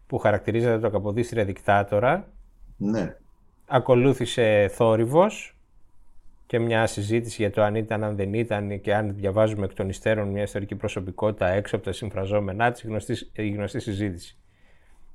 που 0.07 0.19
χαρακτηρίζατε 0.19 0.79
το 0.79 0.91
Καποδίστρια 0.91 1.45
δικτάτορα. 1.45 2.29
Ναι. 2.77 3.17
Ακολούθησε 3.67 4.69
θόρυβος 4.73 5.57
και 6.47 6.59
μια 6.59 6.87
συζήτηση 6.87 7.43
για 7.43 7.51
το 7.51 7.63
αν 7.63 7.75
ήταν, 7.75 8.05
αν 8.05 8.17
δεν 8.17 8.35
ήταν 8.35 8.81
και 8.81 8.95
αν 8.95 9.15
διαβάζουμε 9.15 9.65
εκ 9.65 9.75
των 9.75 9.89
υστέρων 9.89 10.29
μια 10.29 10.43
ιστορική 10.43 10.75
προσωπικότητα 10.75 11.49
έξω 11.49 11.77
από 11.77 11.85
τα 11.85 11.93
συμφραζόμενά 11.93 12.71
της, 12.71 12.85
γνωστή, 12.85 13.31
η 13.33 13.51
γνωστή 13.51 13.81
συζήτηση. 13.81 14.37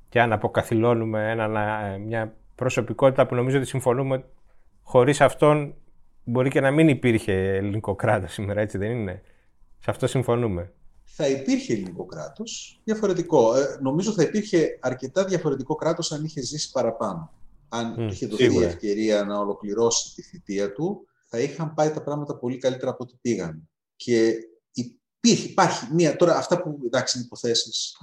Και 0.09 0.21
αν 0.21 0.31
αποκαθιλώνουμε 0.31 1.31
ένα, 1.31 1.47
μια 1.97 2.33
προσωπικότητα 2.55 3.25
που 3.25 3.35
νομίζω 3.35 3.57
ότι 3.57 3.67
συμφωνούμε 3.67 4.23
χωρίς 4.83 5.21
αυτόν 5.21 5.73
μπορεί 6.23 6.49
και 6.49 6.61
να 6.61 6.71
μην 6.71 6.87
υπήρχε 6.87 7.33
ελληνικό 7.33 7.95
κράτο 7.95 8.27
σήμερα, 8.27 8.61
έτσι 8.61 8.77
δεν 8.77 8.91
είναι; 8.91 9.21
Σε 9.79 9.91
αυτό 9.91 10.07
συμφωνούμε. 10.07 10.73
Θα 11.03 11.27
υπήρχε 11.27 11.73
ελληνικό 11.73 12.05
κράτο, 12.05 12.43
διαφορετικό. 12.83 13.55
Ε, 13.55 13.77
νομίζω 13.81 14.11
θα 14.11 14.23
υπήρχε 14.23 14.77
αρκετά 14.81 15.25
διαφορετικό 15.25 15.75
κράτος 15.75 16.11
αν 16.11 16.23
είχε 16.23 16.41
ζήσει 16.41 16.71
παραπάνω. 16.71 17.33
Αν 17.69 17.95
mm, 17.99 18.11
είχε 18.11 18.27
δοθεί 18.27 18.55
η 18.55 18.63
ευκαιρία 18.63 19.23
να 19.23 19.37
ολοκληρώσει 19.39 20.13
τη 20.15 20.21
θητεία 20.21 20.73
του, 20.73 21.07
θα 21.27 21.39
είχαν 21.39 21.73
πάει 21.73 21.91
τα 21.91 22.03
πράγματα 22.03 22.37
πολύ 22.37 22.57
καλύτερα 22.57 22.91
από 22.91 23.03
ό,τι 23.03 23.13
πήγαν. 23.21 23.69
Και 23.95 24.33
υπήρχε, 24.73 25.47
υπάρχει 25.47 25.93
μία, 25.93 26.15
τώρα 26.15 26.37
αυτά 26.37 26.61
που 26.61 26.79
εντάξει 26.85 27.17
είναι 27.17 27.25
υποθέσεις, 27.25 27.97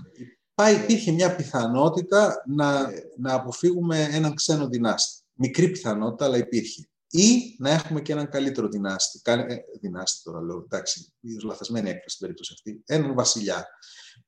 υπήρχε 0.82 1.12
μια 1.12 1.36
πιθανότητα 1.36 2.42
να, 2.46 2.90
να 3.16 3.34
αποφύγουμε 3.34 4.08
έναν 4.10 4.34
ξένο 4.34 4.68
δυνάστη. 4.68 5.22
Μικρή 5.34 5.68
πιθανότητα, 5.68 6.24
αλλά 6.24 6.36
υπήρχε 6.36 6.88
ή 7.10 7.56
να 7.58 7.70
έχουμε 7.70 8.00
και 8.00 8.12
έναν 8.12 8.28
καλύτερο 8.28 8.68
δυνάστη. 8.68 9.20
Ε, 9.24 9.44
δυνάστη 9.80 10.22
τώρα 10.22 10.40
λέω, 10.40 10.62
εντάξει, 10.64 11.12
λαθασμένη 11.44 11.88
έκφραση 11.88 12.16
στην 12.16 12.20
περίπτωση 12.20 12.52
αυτή. 12.56 12.82
Έναν 12.86 13.14
βασιλιά. 13.14 13.66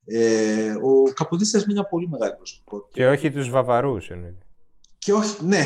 Ε, 0.05 0.71
ο 0.71 1.13
Καποδίστρια 1.13 1.63
είναι 1.65 1.73
μια 1.73 1.89
πολύ 1.89 2.09
μεγάλη 2.09 2.35
προσωπικότητα. 2.35 2.91
Και 2.93 3.07
όχι 3.07 3.31
τους 3.31 3.51
Βαβαρούς 3.51 4.11
εννοείται. 4.11 4.45
Και 4.99 5.13
όχι, 5.13 5.45
ναι. 5.45 5.65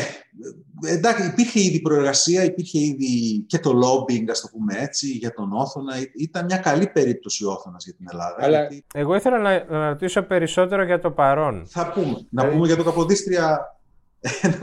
Εντάξει, 0.86 1.26
υπήρχε 1.26 1.60
ήδη 1.60 1.80
προεργασία, 1.80 2.44
υπήρχε 2.44 2.78
ήδη 2.78 3.40
και 3.46 3.58
το 3.58 3.70
lobbying, 3.70 4.24
ας 4.30 4.40
το 4.40 4.48
πούμε 4.52 4.74
έτσι, 4.78 5.06
για 5.06 5.32
τον 5.32 5.52
Όθωνα. 5.52 5.94
Ήταν 6.18 6.44
μια 6.44 6.56
καλή 6.56 6.86
περίπτωση 6.86 7.44
ο 7.44 7.50
Όθωνας 7.50 7.84
για 7.84 7.94
την 7.94 8.06
Ελλάδα. 8.10 8.36
Αλλά 8.38 8.58
γιατί... 8.58 8.84
εγώ 8.94 9.14
ήθελα 9.14 9.38
να, 9.38 9.64
να 9.64 9.88
ρωτήσω 9.88 10.22
περισσότερο 10.22 10.84
για 10.84 11.00
το 11.00 11.10
παρόν. 11.10 11.66
Θα 11.66 11.92
πούμε. 11.92 12.26
Να 12.30 12.44
ε, 12.44 12.50
πούμε 12.50 12.66
για 12.66 12.76
το 12.76 12.84
Καποδίστρια. 12.84 13.78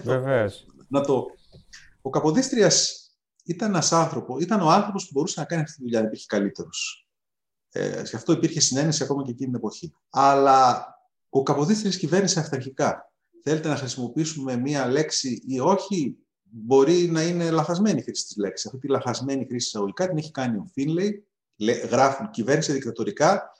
Βεβαίως. 0.03 0.65
να 0.87 1.01
το 1.01 1.25
ο 2.01 2.09
Καποδίστριας 2.09 3.05
ήταν 3.43 3.69
ένας 3.69 3.91
άνθρωπο, 3.91 4.39
ήταν 4.39 4.61
ο 4.61 4.69
άνθρωπος 4.69 5.05
που 5.05 5.09
μπορούσε 5.13 5.39
να 5.39 5.45
κάνει 5.45 5.61
αυτή 5.61 5.75
τη 5.75 5.81
δουλειά, 5.81 5.99
δεν 5.99 6.07
υπήρχε 6.07 6.25
καλύτερος. 6.27 7.07
Ε, 7.71 8.01
γι' 8.01 8.15
αυτό 8.15 8.31
υπήρχε 8.31 8.59
συνένεση 8.59 9.03
ακόμα 9.03 9.23
και 9.23 9.31
εκείνη 9.31 9.47
την 9.47 9.57
εποχή. 9.57 9.93
Αλλά 10.09 10.85
ο 11.29 11.43
Καποδίστριας 11.43 11.97
κυβέρνησε 11.97 12.39
αυταρχικά. 12.39 13.11
Θέλετε 13.43 13.67
να 13.67 13.75
χρησιμοποιήσουμε 13.75 14.57
μία 14.57 14.87
λέξη 14.87 15.43
ή 15.47 15.59
όχι, 15.59 16.17
μπορεί 16.43 17.07
να 17.07 17.23
είναι 17.23 17.51
λαθασμένη 17.51 17.99
η 17.99 18.03
χρήση 18.03 18.25
της 18.25 18.37
λέξης. 18.37 18.65
Αυτή 18.65 18.79
τη 18.79 18.87
λαθασμένη 18.87 19.45
χρήση 19.45 19.67
εισαγωγικά 19.67 20.07
την 20.07 20.17
έχει 20.17 20.31
κάνει 20.31 20.57
ο 20.57 20.69
Φίνλεϊ. 20.73 21.25
Γράφουν 21.89 22.29
κυβέρνησε 22.29 22.73
δικτατορικά 22.73 23.51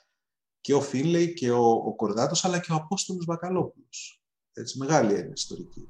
και 0.60 0.74
ο 0.74 0.80
Φίνλεϊ 0.80 1.32
και 1.32 1.50
ο, 1.50 1.70
ο 1.70 1.94
Κορδάτος, 1.94 2.44
αλλά 2.44 2.58
και 2.58 2.72
ο 2.72 2.74
Απόστολος 2.74 3.24
Βακαλόπουλος. 3.24 4.22
Έτσι, 4.52 4.78
μεγάλη 4.78 5.14
έννοια 5.14 5.32
ιστορική. 5.34 5.88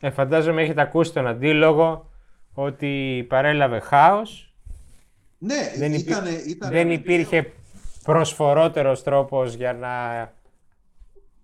Ε, 0.00 0.10
φαντάζομαι 0.10 0.62
έχετε 0.62 0.80
ακούσει 0.80 1.12
τον 1.12 1.26
αντίλογο 1.26 2.10
ότι 2.54 3.24
παρέλαβε 3.28 3.80
χάος. 3.80 4.54
Ναι, 5.38 5.72
δεν, 5.76 5.92
ήταν, 5.92 6.24
ήταν, 6.46 6.70
δεν 6.70 6.90
υπήρχε 6.90 7.52
προσφορότερος 8.02 9.02
τρόπος 9.02 9.54
για 9.54 9.72
να 9.72 9.88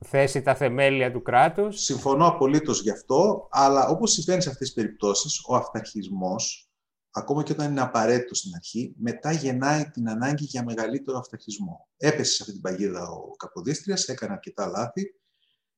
θέσει 0.04 0.42
τα 0.42 0.54
θεμέλια 0.54 1.12
του 1.12 1.22
κράτους. 1.22 1.80
Συμφωνώ 1.80 2.26
απολύτως 2.26 2.82
γι' 2.82 2.90
αυτό, 2.90 3.48
αλλά 3.50 3.88
όπως 3.88 4.12
συμβαίνει 4.12 4.42
σε 4.42 4.48
αυτές 4.48 4.72
τις 4.72 4.82
περιπτώσεις, 4.82 5.44
ο 5.48 5.54
αυταρχισμός, 5.56 6.70
ακόμα 7.10 7.42
και 7.42 7.52
όταν 7.52 7.70
είναι 7.70 7.80
απαραίτητο 7.80 8.34
στην 8.34 8.54
αρχή, 8.54 8.94
μετά 8.98 9.32
γεννάει 9.32 9.90
την 9.90 10.08
ανάγκη 10.08 10.44
για 10.44 10.64
μεγαλύτερο 10.64 11.18
αυταρχισμό. 11.18 11.88
Έπεσε 11.96 12.32
σε 12.32 12.38
αυτή 12.40 12.52
την 12.52 12.62
παγίδα 12.62 13.08
ο 13.08 13.36
Καποδίστριας, 13.36 14.08
έκανε 14.08 14.32
αρκετά 14.32 14.66
λάθη, 14.66 15.14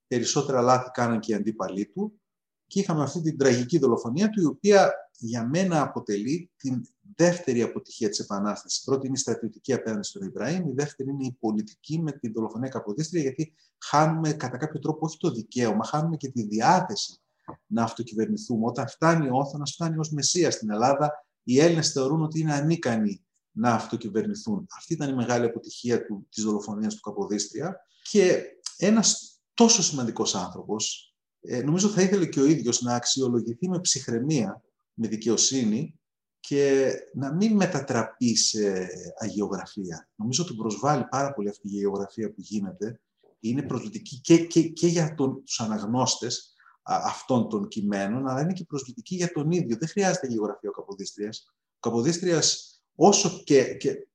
περισσότερα 0.06 0.60
λάθη 0.60 0.90
κάναν 0.90 1.20
και 1.20 1.32
οι 1.32 1.34
αντίπαλοι 1.34 1.86
του, 1.86 2.20
και 2.66 2.80
είχαμε 2.80 3.02
αυτή 3.02 3.20
την 3.20 3.38
τραγική 3.38 3.78
δολοφονία 3.78 4.30
του, 4.30 4.40
η 4.40 4.44
οποία 4.44 4.92
για 5.18 5.48
μένα 5.48 5.82
αποτελεί 5.82 6.50
την 6.56 6.88
δεύτερη 7.16 7.62
αποτυχία 7.62 8.08
της 8.08 8.18
Επανάστασης. 8.18 8.80
Η 8.80 8.84
πρώτη 8.84 9.06
είναι 9.06 9.16
η 9.16 9.20
στρατιωτική 9.20 9.72
απέναντι 9.72 10.06
στον 10.06 10.22
Ιμπραήμ, 10.22 10.68
η 10.68 10.72
δεύτερη 10.72 11.10
είναι 11.10 11.24
η 11.24 11.36
πολιτική 11.40 11.98
με 12.02 12.12
την 12.12 12.32
δολοφονία 12.32 12.68
Καποδίστρια, 12.68 13.22
γιατί 13.22 13.54
χάνουμε 13.78 14.32
κατά 14.32 14.56
κάποιο 14.56 14.80
τρόπο 14.80 15.06
όχι 15.06 15.16
το 15.16 15.30
δικαίωμα, 15.30 15.84
χάνουμε 15.84 16.16
και 16.16 16.28
τη 16.28 16.42
διάθεση 16.42 17.18
να 17.66 17.82
αυτοκυβερνηθούμε. 17.82 18.66
Όταν 18.66 18.88
φτάνει 18.88 19.28
ο 19.28 19.36
Όθωνας, 19.36 19.72
φτάνει 19.72 19.98
ως 19.98 20.10
Μεσσίας 20.10 20.54
στην 20.54 20.70
Ελλάδα, 20.70 21.12
οι 21.42 21.60
Έλληνες 21.60 21.92
θεωρούν 21.92 22.22
ότι 22.22 22.40
είναι 22.40 22.54
ανίκανοι 22.54 23.24
να 23.50 23.72
αυτοκυβερνηθούν. 23.72 24.66
Αυτή 24.76 24.92
ήταν 24.92 25.10
η 25.10 25.14
μεγάλη 25.14 25.44
αποτυχία 25.44 26.04
του, 26.04 26.26
της 26.30 26.44
δολοφονίας 26.44 26.94
του 26.94 27.00
Καποδίστρια. 27.00 27.80
Και 28.10 28.42
ένας 28.76 29.38
τόσο 29.54 29.82
σημαντικός 29.82 30.34
άνθρωπος, 30.34 31.13
ε, 31.46 31.62
νομίζω 31.62 31.88
θα 31.88 32.02
ήθελε 32.02 32.26
και 32.26 32.40
ο 32.40 32.44
ίδιος 32.44 32.82
να 32.82 32.94
αξιολογηθεί 32.94 33.68
με 33.68 33.80
ψυχραιμία, 33.80 34.62
με 34.94 35.08
δικαιοσύνη 35.08 35.98
και 36.40 36.92
να 37.14 37.34
μην 37.34 37.56
μετατραπεί 37.56 38.36
σε 38.36 38.88
αγιογραφία. 39.18 40.08
Νομίζω 40.14 40.42
ότι 40.44 40.54
προσβάλλει 40.54 41.04
πάρα 41.04 41.32
πολύ 41.32 41.48
αυτή 41.48 41.68
η 41.68 41.76
αγιογραφία 41.76 42.28
που 42.28 42.40
γίνεται. 42.40 43.00
Είναι 43.40 43.62
προσβλητική 43.62 44.20
και, 44.20 44.46
και, 44.46 44.62
και 44.68 44.86
για 44.86 45.14
τον, 45.14 45.44
τους 45.44 45.60
αναγνώστες 45.60 46.54
α, 46.82 46.96
αυτών 47.04 47.48
των 47.48 47.68
κειμένων, 47.68 48.28
αλλά 48.28 48.40
είναι 48.40 48.52
και 48.52 48.64
προσβλητική 48.64 49.14
για 49.14 49.32
τον 49.32 49.50
ίδιο. 49.50 49.76
Δεν 49.76 49.88
χρειάζεται 49.88 50.26
αγιογραφία 50.26 50.70
ο 50.70 50.72
Καποδίστριας. 50.72 51.44
Ο 51.48 51.78
Καποδίστριας, 51.80 52.80
όσο 52.94 53.42
και, 53.44 53.74
και 53.74 54.08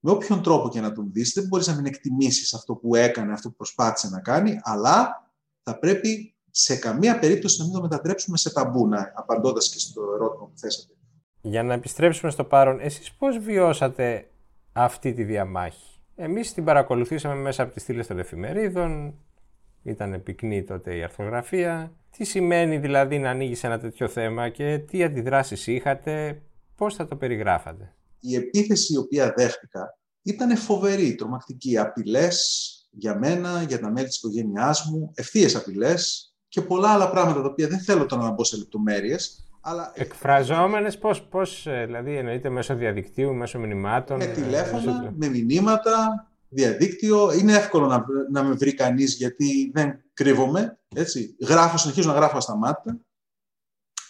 με 0.00 0.10
όποιον 0.10 0.42
τρόπο 0.42 0.68
και 0.68 0.80
να 0.80 0.92
τον 0.92 1.12
δεις, 1.12 1.32
δεν 1.32 1.46
μπορείς 1.46 1.66
να 1.66 1.74
μην 1.74 1.86
εκτιμήσεις 1.86 2.54
αυτό 2.54 2.74
που 2.74 2.94
έκανε, 2.94 3.32
αυτό 3.32 3.48
που 3.48 3.56
προσπάθησε 3.56 4.08
να 4.08 4.20
κάνει, 4.20 4.58
αλλά 4.62 5.30
θα 5.62 5.78
πρέπει 5.78 6.35
σε 6.58 6.76
καμία 6.76 7.18
περίπτωση 7.18 7.58
να 7.58 7.64
μην 7.64 7.74
το 7.74 7.80
μετατρέψουμε 7.80 8.36
σε 8.36 8.52
ταμπούνα, 8.52 9.12
απαντώντας 9.14 9.68
και 9.68 9.78
στο 9.78 10.02
ερώτημα 10.14 10.46
που 10.46 10.58
θέσατε. 10.58 10.92
Για 11.40 11.62
να 11.62 11.74
επιστρέψουμε 11.74 12.30
στο 12.30 12.44
παρόν, 12.44 12.80
εσείς 12.80 13.12
πώς 13.12 13.38
βιώσατε 13.38 14.30
αυτή 14.72 15.12
τη 15.12 15.24
διαμάχη; 15.24 16.00
Εμείς 16.14 16.52
την 16.52 16.64
παρακολουθήσαμε 16.64 17.34
μέσα 17.34 17.62
από 17.62 17.72
τις 17.72 17.82
στήλες 17.82 18.06
των 18.06 18.18
εφημερίδων, 18.18 19.14
ήταν 19.82 20.22
πυκνή 20.22 20.64
τότε 20.64 20.96
η 20.96 21.02
αρθρογραφία. 21.02 21.92
Τι 22.16 22.24
σημαίνει 22.24 22.78
δηλαδή 22.78 23.18
να 23.18 23.30
ανοίγεις 23.30 23.64
ένα 23.64 23.78
τέτοιο 23.78 24.08
θέμα 24.08 24.48
και 24.48 24.78
τι 24.78 25.04
αντιδράσεις 25.04 25.66
είχατε, 25.66 26.42
πώς 26.76 26.94
θα 26.94 27.06
το 27.06 27.16
περιγράφατε; 27.16 27.94
Η 28.20 28.34
επίθεση 28.34 28.92
η 28.92 28.96
οποία 28.96 29.32
δέχτηκα 29.36 29.98
ήταν 30.22 30.56
φοβερή, 30.56 31.14
τρομακτική. 31.14 31.78
Απειλές 31.78 32.70
για 32.90 33.18
μένα, 33.18 33.62
για 33.62 33.80
τα 33.80 33.90
μέλη 33.90 34.06
της 34.06 34.16
οικογένειάς 34.16 34.84
μου, 34.90 35.12
ευθείες 35.14 35.54
απειλές, 35.54 36.30
και 36.56 36.62
πολλά 36.62 36.88
άλλα 36.88 37.10
πράγματα 37.10 37.42
τα 37.42 37.48
οποία 37.48 37.68
δεν 37.68 37.80
θέλω 37.80 38.06
τώρα 38.06 38.22
να 38.22 38.30
μπω 38.30 38.44
σε 38.44 38.56
λεπτομέρειες. 38.56 39.48
Αλλά... 39.60 39.92
Εκφραζόμενες 39.94 40.98
πώς, 40.98 41.22
πώς, 41.22 41.66
ε, 41.66 41.84
δηλαδή 41.86 42.16
εννοείται 42.16 42.48
μέσω 42.48 42.74
διαδικτύου, 42.74 43.34
μέσω 43.34 43.58
μηνυμάτων. 43.58 44.16
Με 44.16 44.24
ε, 44.24 44.32
τηλέφωνα, 44.32 44.92
μέσω... 44.92 45.14
με 45.16 45.28
μηνύματα, 45.28 46.26
διαδίκτυο. 46.48 47.32
Είναι 47.32 47.52
εύκολο 47.52 47.86
να, 47.86 48.04
να 48.30 48.42
με 48.42 48.54
βρει 48.54 48.74
κανείς 48.74 49.14
γιατί 49.16 49.70
δεν 49.74 50.00
κρύβομαι. 50.12 50.78
Έτσι. 50.94 51.36
Γράφω, 51.46 51.78
συνεχίζω 51.78 52.08
να 52.08 52.14
γράφω 52.14 52.36
ασταμάτητα. 52.36 53.00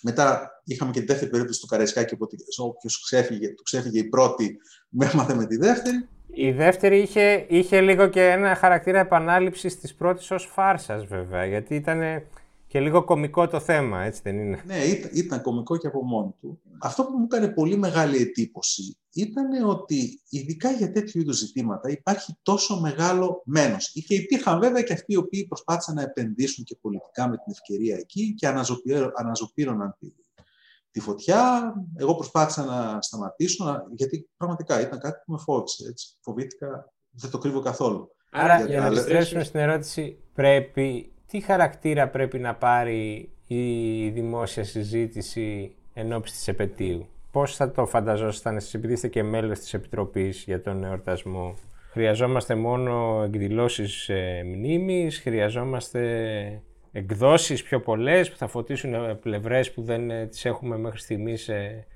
Μετά 0.00 0.50
είχαμε 0.64 0.90
και 0.90 1.00
τη 1.00 1.06
δεύτερη 1.06 1.30
περίπτωση 1.30 1.60
του 1.60 1.66
Καραϊσκάκη, 1.66 2.14
οπότε 2.14 2.36
όποιος 2.62 3.02
ξέφυγε, 3.04 3.48
του 3.54 3.62
ξέφυγε 3.62 3.98
η 3.98 4.04
πρώτη, 4.04 4.56
με 4.98 5.10
έμαθε 5.12 5.34
με 5.34 5.46
τη 5.46 5.56
δεύτερη. 5.56 6.08
Η 6.26 6.52
δεύτερη 6.52 6.98
είχε, 6.98 7.46
είχε 7.48 7.80
λίγο 7.80 8.06
και 8.06 8.26
ένα 8.26 8.54
χαρακτήρα 8.54 8.98
επανάληψης 8.98 9.80
της 9.80 9.94
πρώτης 9.94 10.30
ως 10.30 10.44
φάρσας, 10.52 11.04
βέβαια. 11.04 11.44
Γιατί 11.44 11.74
ήταν 11.74 12.00
και 12.00 12.22
Και 12.66 12.80
λίγο 12.80 13.04
κομικό 13.04 13.48
το 13.48 13.60
θέμα, 13.60 14.02
έτσι 14.02 14.20
δεν 14.24 14.38
είναι; 14.38 14.62
Ναι, 14.66 14.76
ήταν, 14.76 15.10
ήταν 15.14 15.42
κομικό 15.42 15.76
και 15.76 15.86
από 15.86 16.04
μόνο 16.04 16.36
του. 16.40 16.60
Αυτό 16.78 17.04
που 17.04 17.18
μου 17.18 17.24
έκανε 17.24 17.48
πολύ 17.48 17.76
μεγάλη 17.76 18.16
εντύπωση 18.16 18.96
ήταν 19.12 19.68
ότι 19.68 20.20
ειδικά 20.28 20.70
για 20.70 20.92
τέτοιου 20.92 21.20
είδους 21.20 21.36
ζητήματα 21.36 21.90
υπάρχει 21.90 22.36
τόσο 22.42 22.80
μεγάλο 22.80 23.42
μένος. 23.44 23.92
Και 24.06 24.14
υπήρχαν 24.14 24.60
βέβαια 24.60 24.82
και 24.82 24.92
αυτοί 24.92 25.12
οι 25.12 25.16
οποίοι 25.16 25.46
προσπάθησαν 25.46 25.94
να 25.94 26.02
επενδύσουν 26.02 26.64
και 26.64 26.76
πολιτικά 26.80 27.28
με 27.28 27.36
την 27.36 27.52
ευκαιρία 27.52 27.96
εκεί 27.96 28.34
και 28.34 28.46
αναζωπήρωναν 29.14 29.96
τη, 29.98 30.06
τη 30.96 31.02
φωτιά. 31.02 31.72
Εγώ 31.96 32.14
προσπάθησα 32.14 32.64
να 32.64 33.00
σταματήσω, 33.00 33.64
γιατί 33.92 34.28
πραγματικά 34.36 34.80
ήταν 34.80 34.98
κάτι 34.98 35.22
που 35.24 35.32
με 35.32 35.38
φόβησε. 35.38 35.88
Έτσι. 35.88 36.16
Φοβήθηκα, 36.20 36.92
δεν 37.10 37.30
το 37.30 37.38
κρύβω 37.38 37.60
καθόλου. 37.60 38.10
Άρα, 38.30 38.56
για, 38.56 38.66
για 38.66 38.80
να 38.80 38.86
επιστρέψουμε 38.86 39.44
στην 39.44 39.60
ερώτηση, 39.60 40.18
πρέπει, 40.34 41.12
τι 41.26 41.40
χαρακτήρα 41.40 42.08
πρέπει 42.08 42.38
να 42.38 42.54
πάρει 42.54 43.30
η 43.46 44.08
δημόσια 44.08 44.64
συζήτηση 44.64 45.74
ενώπιση 45.94 46.34
της 46.34 46.48
επαιτίου; 46.48 47.06
Πώς 47.30 47.56
θα 47.56 47.70
το 47.70 47.86
φανταζόσασταν 47.86 48.56
εσείς, 48.56 48.74
επειδή 48.74 48.92
είστε 48.92 49.08
και 49.08 49.22
μέλος 49.22 49.58
της 49.58 49.74
Επιτροπής 49.74 50.42
για 50.46 50.62
τον 50.62 50.84
εορτασμό; 50.84 51.54
Χρειαζόμαστε 51.90 52.54
μόνο 52.54 53.22
εκδηλώσεις 53.24 54.08
ε, 54.08 54.42
μνήμης, 54.44 55.18
χρειαζόμαστε 55.18 56.62
εκδόσεις 56.96 57.62
πιο 57.62 57.80
πολλές 57.80 58.30
που 58.30 58.36
θα 58.36 58.46
φωτίσουν 58.46 58.94
ε, 58.94 59.14
πλευρές 59.14 59.72
που 59.72 59.82
δεν 59.82 60.10
ε, 60.10 60.26
τις 60.26 60.44
έχουμε 60.44 60.76
μέχρι 60.78 60.98
στιγμής 60.98 61.48
ε, 61.48 61.86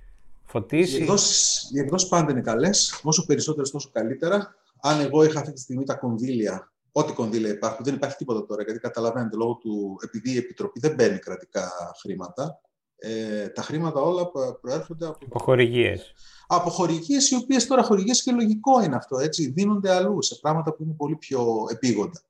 φωτίσει; 0.45 0.99
Οι 0.99 1.03
εκδόσεις, 1.03 1.71
οι 1.75 1.79
εκδόσεις 1.79 2.09
πάντα 2.09 2.31
είναι 2.33 2.41
καλές, 2.41 3.01
όσο 3.03 3.27
περισσότερες 3.27 3.71
τόσο 3.71 3.91
καλύτερα. 3.93 4.55
Αν 4.81 5.01
εγώ 5.01 5.25
είχα 5.25 5.41
αυτή 5.41 5.53
τη 5.53 5.61
στιγμή 5.61 5.85
τα 5.85 5.95
κονδύλια, 5.95 6.73
ό,τι 6.93 7.13
κονδύλια 7.13 7.51
υπάρχουν, 7.51 7.85
δεν 7.85 7.95
υπάρχει 7.95 8.17
τίποτα 8.17 8.47
τώρα, 8.47 8.63
γιατί 8.63 8.79
καταλαβαίνετε 8.79 9.37
λόγω 9.37 9.55
του, 9.55 9.99
επειδή 10.05 10.33
η 10.33 10.37
Επιτροπή 10.37 10.81
δεν 10.81 10.95
παίρνει 10.95 11.19
κρατικά 11.19 11.71
χρήματα, 12.01 12.61
ε, 12.97 13.49
τα 13.49 13.63
χρήματα 13.63 14.01
όλα 14.01 14.31
προέρχονται 14.61 15.07
από... 15.07 15.19
Από 15.27 15.39
χορηγίες. 15.39 16.13
Από 16.47 16.71
χορηγίες, 16.71 17.31
οι 17.31 17.35
οποίες 17.35 17.67
τώρα 17.67 17.83
χορηγίες 17.83 18.23
και 18.23 18.33
λογικό 18.33 18.83
είναι 18.83 18.97
αυτό, 18.97 19.19
έτσι, 19.19 19.51
δίνονται 19.51 19.95
αλλού 19.95 20.23
σε 20.23 20.39
πράγματα 20.41 20.75
που 20.75 20.83
είναι 20.83 20.95
πολύ 20.97 21.17
πιο 21.17 21.67
επίγοντα 21.71 22.21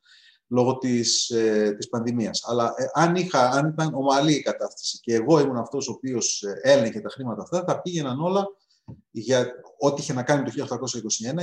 λόγω 0.50 0.78
της, 0.78 1.30
ε, 1.30 1.74
της 1.76 1.88
πανδημίας. 1.88 2.42
Αλλά 2.44 2.74
ε, 2.76 2.84
αν, 2.92 3.14
είχα, 3.14 3.50
αν 3.50 3.68
ήταν 3.68 3.94
ομαλή 3.94 4.34
η 4.34 4.42
κατάσταση 4.42 4.98
και 5.00 5.14
εγώ 5.14 5.40
ήμουν 5.40 5.56
αυτός 5.56 5.88
ο 5.88 5.92
οποίος 5.92 6.42
ε, 6.42 6.70
έλεγε 6.70 7.00
τα 7.00 7.08
χρήματα 7.08 7.42
αυτά, 7.42 7.64
θα 7.66 7.80
πήγαιναν 7.80 8.20
όλα 8.20 8.46
για 9.10 9.46
ό,τι 9.78 10.00
είχε 10.00 10.12
να 10.12 10.22
κάνει 10.22 10.50
το 10.50 10.66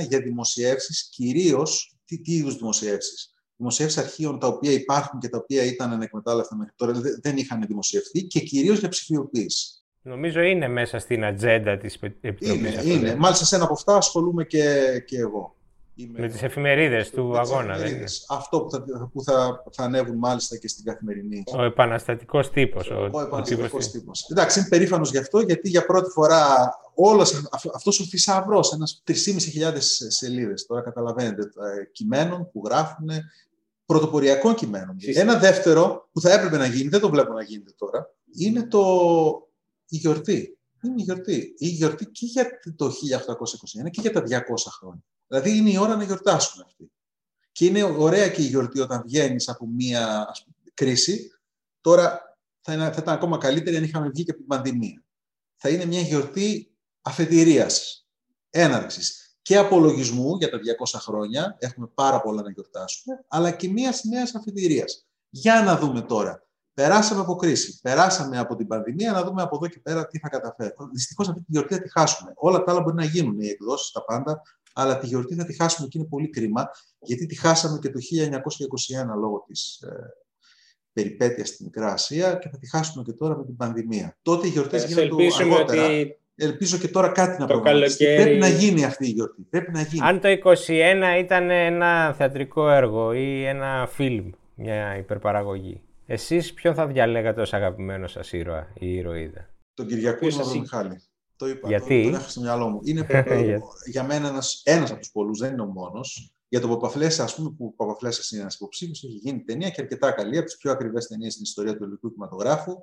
1821 0.02 0.06
για 0.08 0.20
δημοσιεύσεις, 0.20 1.08
κυρίως 1.12 1.96
τι, 2.04 2.20
τι 2.20 2.32
είδους 2.32 2.56
δημοσιεύσεις; 2.56 3.32
Δημοσιεύσεις 3.56 3.98
αρχείων 3.98 4.38
τα 4.38 4.46
οποία 4.46 4.72
υπάρχουν 4.72 5.20
και 5.20 5.28
τα 5.28 5.38
οποία 5.38 5.64
ήταν 5.64 5.92
ανεκμετάλλευτα 5.92 6.56
μέχρι 6.56 6.72
τώρα, 6.76 7.00
δεν 7.22 7.36
είχαν 7.36 7.64
δημοσιευθεί 7.66 8.22
και 8.22 8.40
κυρίως 8.40 8.78
για 8.78 8.88
ψηφιοποίηση. 8.88 9.82
Νομίζω 10.02 10.40
είναι 10.40 10.68
μέσα 10.68 10.98
στην 10.98 11.24
ατζέντα 11.24 11.76
της 11.76 11.98
Επιτροπής. 12.20 12.84
Είναι, 12.84 12.92
είναι. 12.92 13.16
Μάλιστα 13.16 13.44
σε 13.44 13.54
ένα 13.54 13.64
από 13.64 13.72
αυτά 13.72 13.96
ασχολούμαι 13.96 14.44
και, 14.44 14.84
και 15.06 15.18
εγώ. 15.18 15.57
Με 16.06 16.28
τις 16.28 16.42
εφημερίδες 16.42 17.10
του 17.10 17.38
αγώνα, 17.38 17.76
δεν 17.76 18.04
Αυτό 18.28 18.60
που, 18.60 18.70
θα, 18.70 18.84
που 19.12 19.22
θα, 19.22 19.62
θα 19.72 19.84
ανέβουν 19.84 20.16
μάλιστα 20.16 20.56
και 20.56 20.68
στην 20.68 20.84
καθημερινή. 20.84 21.44
Ο 21.56 21.62
επαναστατικός 21.62 22.50
τύπος. 22.50 22.90
Ο, 22.90 23.08
ο 23.12 23.20
επαναστατικός 23.20 23.90
τύπος. 23.90 24.28
Εντάξει, 24.30 24.58
είμαι 24.58 24.68
περήφανος 24.68 25.10
γι' 25.10 25.18
αυτό, 25.18 25.40
γιατί 25.40 25.68
για 25.68 25.86
πρώτη 25.86 26.10
φορά 26.10 26.70
όλος 26.94 27.48
αυτός 27.74 28.00
ο 28.00 28.04
θησαυρός, 28.04 28.72
ένας 28.72 29.02
3.500 29.06 29.14
σελίδες, 30.08 30.66
τώρα 30.66 30.82
καταλαβαίνετε, 30.82 31.42
ε, 31.42 31.84
κειμένων 31.92 32.50
που 32.52 32.62
γράφουν, 32.64 33.08
πρωτοποριακών 33.86 34.54
κειμένων. 34.54 34.96
Ένα 35.14 35.38
δεύτερο 35.38 36.08
που 36.12 36.20
θα 36.20 36.32
έπρεπε 36.32 36.56
να 36.56 36.66
γίνει, 36.66 36.88
δεν 36.88 37.00
το 37.00 37.10
βλέπω 37.10 37.32
να 37.32 37.42
γίνεται 37.42 37.72
τώρα, 37.76 38.14
είναι 38.38 38.66
το, 38.66 38.82
η 39.88 39.96
γιορτή. 39.96 40.57
Είναι 40.82 40.94
η 40.96 41.02
γιορτή. 41.02 41.54
Η 41.58 41.66
γιορτή 41.66 42.06
και 42.06 42.26
για 42.26 42.46
το 42.76 42.86
1821 42.86 43.90
και 43.90 44.00
για 44.00 44.12
τα 44.12 44.22
200 44.22 44.42
χρόνια. 44.78 45.04
Δηλαδή 45.26 45.56
είναι 45.56 45.70
η 45.70 45.76
ώρα 45.76 45.96
να 45.96 46.04
γιορτάσουμε 46.04 46.64
αυτή. 46.66 46.90
Και 47.52 47.64
είναι 47.64 47.82
ωραία 47.82 48.28
και 48.28 48.42
η 48.42 48.44
γιορτή 48.44 48.80
όταν 48.80 49.02
βγαίνεις 49.06 49.48
από 49.48 49.66
μία 49.66 50.26
κρίση. 50.74 51.30
Τώρα 51.80 52.20
θα, 52.60 52.72
είναι, 52.72 52.84
θα 52.84 52.98
ήταν 52.98 53.14
ακόμα 53.14 53.38
καλύτερη 53.38 53.76
αν 53.76 53.84
είχαμε 53.84 54.08
βγει 54.08 54.24
και 54.24 54.30
από 54.30 54.40
την 54.40 54.48
πανδημία. 54.48 55.04
Θα 55.56 55.68
είναι 55.68 55.84
μια 55.84 56.00
γιορτή 56.00 56.76
αφετηρίας, 57.02 58.06
έναρξης 58.50 59.28
και 59.42 59.56
απολογισμού 59.56 60.36
για 60.36 60.50
τα 60.50 60.58
200 60.58 60.98
χρόνια. 61.00 61.56
Έχουμε 61.58 61.86
πάρα 61.94 62.20
πολλά 62.20 62.42
να 62.42 62.50
γιορτάσουμε, 62.50 63.24
αλλά 63.28 63.50
και 63.50 63.68
μια 63.68 63.94
νέας 64.02 64.34
αφετηρίας. 64.34 65.06
Για 65.28 65.62
να 65.62 65.78
δούμε 65.78 66.02
τώρα. 66.02 66.47
Περάσαμε 66.82 67.20
από 67.20 67.34
κρίση. 67.34 67.80
Περάσαμε 67.80 68.38
από 68.38 68.56
την 68.56 68.66
πανδημία 68.66 69.12
να 69.12 69.24
δούμε 69.24 69.42
από 69.42 69.56
εδώ 69.56 69.66
και 69.66 69.80
πέρα 69.82 70.06
τι 70.06 70.18
θα 70.18 70.28
καταφέρουμε. 70.28 70.90
Δυστυχώς 70.92 71.28
αυτή 71.28 71.40
τη 71.40 71.46
γιορτή 71.48 71.74
θα 71.74 71.80
τη 71.80 71.90
χάσουμε. 71.90 72.32
Όλα 72.34 72.62
τα 72.62 72.72
άλλα 72.72 72.80
μπορεί 72.80 72.96
να 72.96 73.04
γίνουν, 73.04 73.40
οι 73.40 73.48
εκδόσεις, 73.48 73.90
τα 73.90 74.04
πάντα 74.04 74.42
αλλά 74.72 74.98
τη 74.98 75.06
γιορτή 75.06 75.34
θα 75.34 75.44
τη 75.44 75.56
χάσουμε 75.56 75.88
και 75.88 75.98
είναι 75.98 76.06
πολύ 76.06 76.28
κρίμα, 76.28 76.70
γιατί 77.00 77.26
τη 77.26 77.38
χάσαμε 77.38 77.78
και 77.78 77.90
το 77.90 77.98
1921 79.14 79.18
λόγω 79.20 79.44
της 79.46 79.80
ε, 79.80 79.88
περιπέτειας 80.92 81.48
στην 81.48 81.64
Μικρά 81.64 81.92
Ασία 81.92 82.34
και 82.34 82.48
θα 82.48 82.58
τη 82.58 82.68
χάσουμε 82.68 83.04
και 83.04 83.12
τώρα 83.12 83.36
με 83.36 83.44
την 83.44 83.56
πανδημία. 83.56 84.16
Τότε 84.22 84.46
οι 84.46 84.50
γιορτές 84.50 84.84
γίνονται 84.84 85.26
αργότερα. 85.40 85.84
Ότι... 85.84 86.18
Ελπίζω 86.34 86.78
και 86.78 86.88
τώρα 86.88 87.08
κάτι 87.08 87.40
να 87.40 87.46
προγραμματιστεί. 87.46 88.04
Καλοκαίρι... 88.04 88.24
Πρέπει 88.24 88.40
να 88.40 88.48
γίνει 88.48 88.84
αυτή 88.84 89.06
η 89.06 89.10
γιορτή. 89.10 89.42
Πρέπει 89.50 89.72
να 89.72 89.82
γίνει. 89.82 90.06
Αν 90.06 90.20
το 90.20 90.28
21 90.44 91.18
ήταν 91.18 91.50
ένα 91.50 92.14
θεατρικό 92.18 92.70
έργο 92.70 93.12
ή 93.12 93.44
ένα 93.44 93.88
φιλμ, 93.90 94.30
μια 94.54 94.96
υπερπαραγωγή, 94.96 95.82
εσείς 96.10 96.54
ποιον 96.54 96.74
θα 96.74 96.86
διαλέγατε 96.86 97.40
ως 97.40 97.52
αγαπημένος 97.52 98.12
σας 98.12 98.32
ήρωα 98.32 98.72
ή 98.74 98.94
ηρωίδα; 98.94 99.50
Τον 99.74 99.86
Κυριακό 99.86 100.26
Μαυρομιχάλη. 100.26 101.02
Το 101.36 101.48
είπα, 101.48 101.68
Γιατί; 101.68 102.02
Το, 102.04 102.10
το 102.10 102.16
έχω 102.16 102.28
στο 102.28 102.40
μυαλό 102.40 102.68
μου. 102.68 102.80
Είναι 102.82 103.06
για 103.92 104.02
μένα 104.02 104.28
ένας, 104.28 104.62
ένας 104.64 104.90
από 104.90 105.00
τους 105.00 105.10
πολλούς, 105.10 105.38
δεν 105.38 105.52
είναι 105.52 105.62
ο 105.62 105.66
μόνος. 105.66 106.32
Για 106.48 106.60
τον 106.60 106.70
Παπαφλέσσα, 106.70 107.22
ας 107.24 107.34
πούμε, 107.34 107.50
που 107.50 107.64
ο 107.64 107.72
Παπαφλέσσα 107.72 108.22
είναι 108.30 108.40
ένας 108.40 108.54
υποψήφιος, 108.54 109.04
έχει 109.04 109.12
γίνει 109.12 109.42
ταινία 109.42 109.70
και 109.70 109.80
αρκετά 109.80 110.10
καλή, 110.10 110.36
από 110.36 110.46
τις 110.46 110.56
πιο 110.56 110.70
ακριβές 110.70 111.06
ταινίες 111.06 111.32
στην 111.32 111.44
ιστορία 111.44 111.76
του 111.76 111.82
ελληνικού 111.82 112.08
κινηματογράφου. 112.08 112.74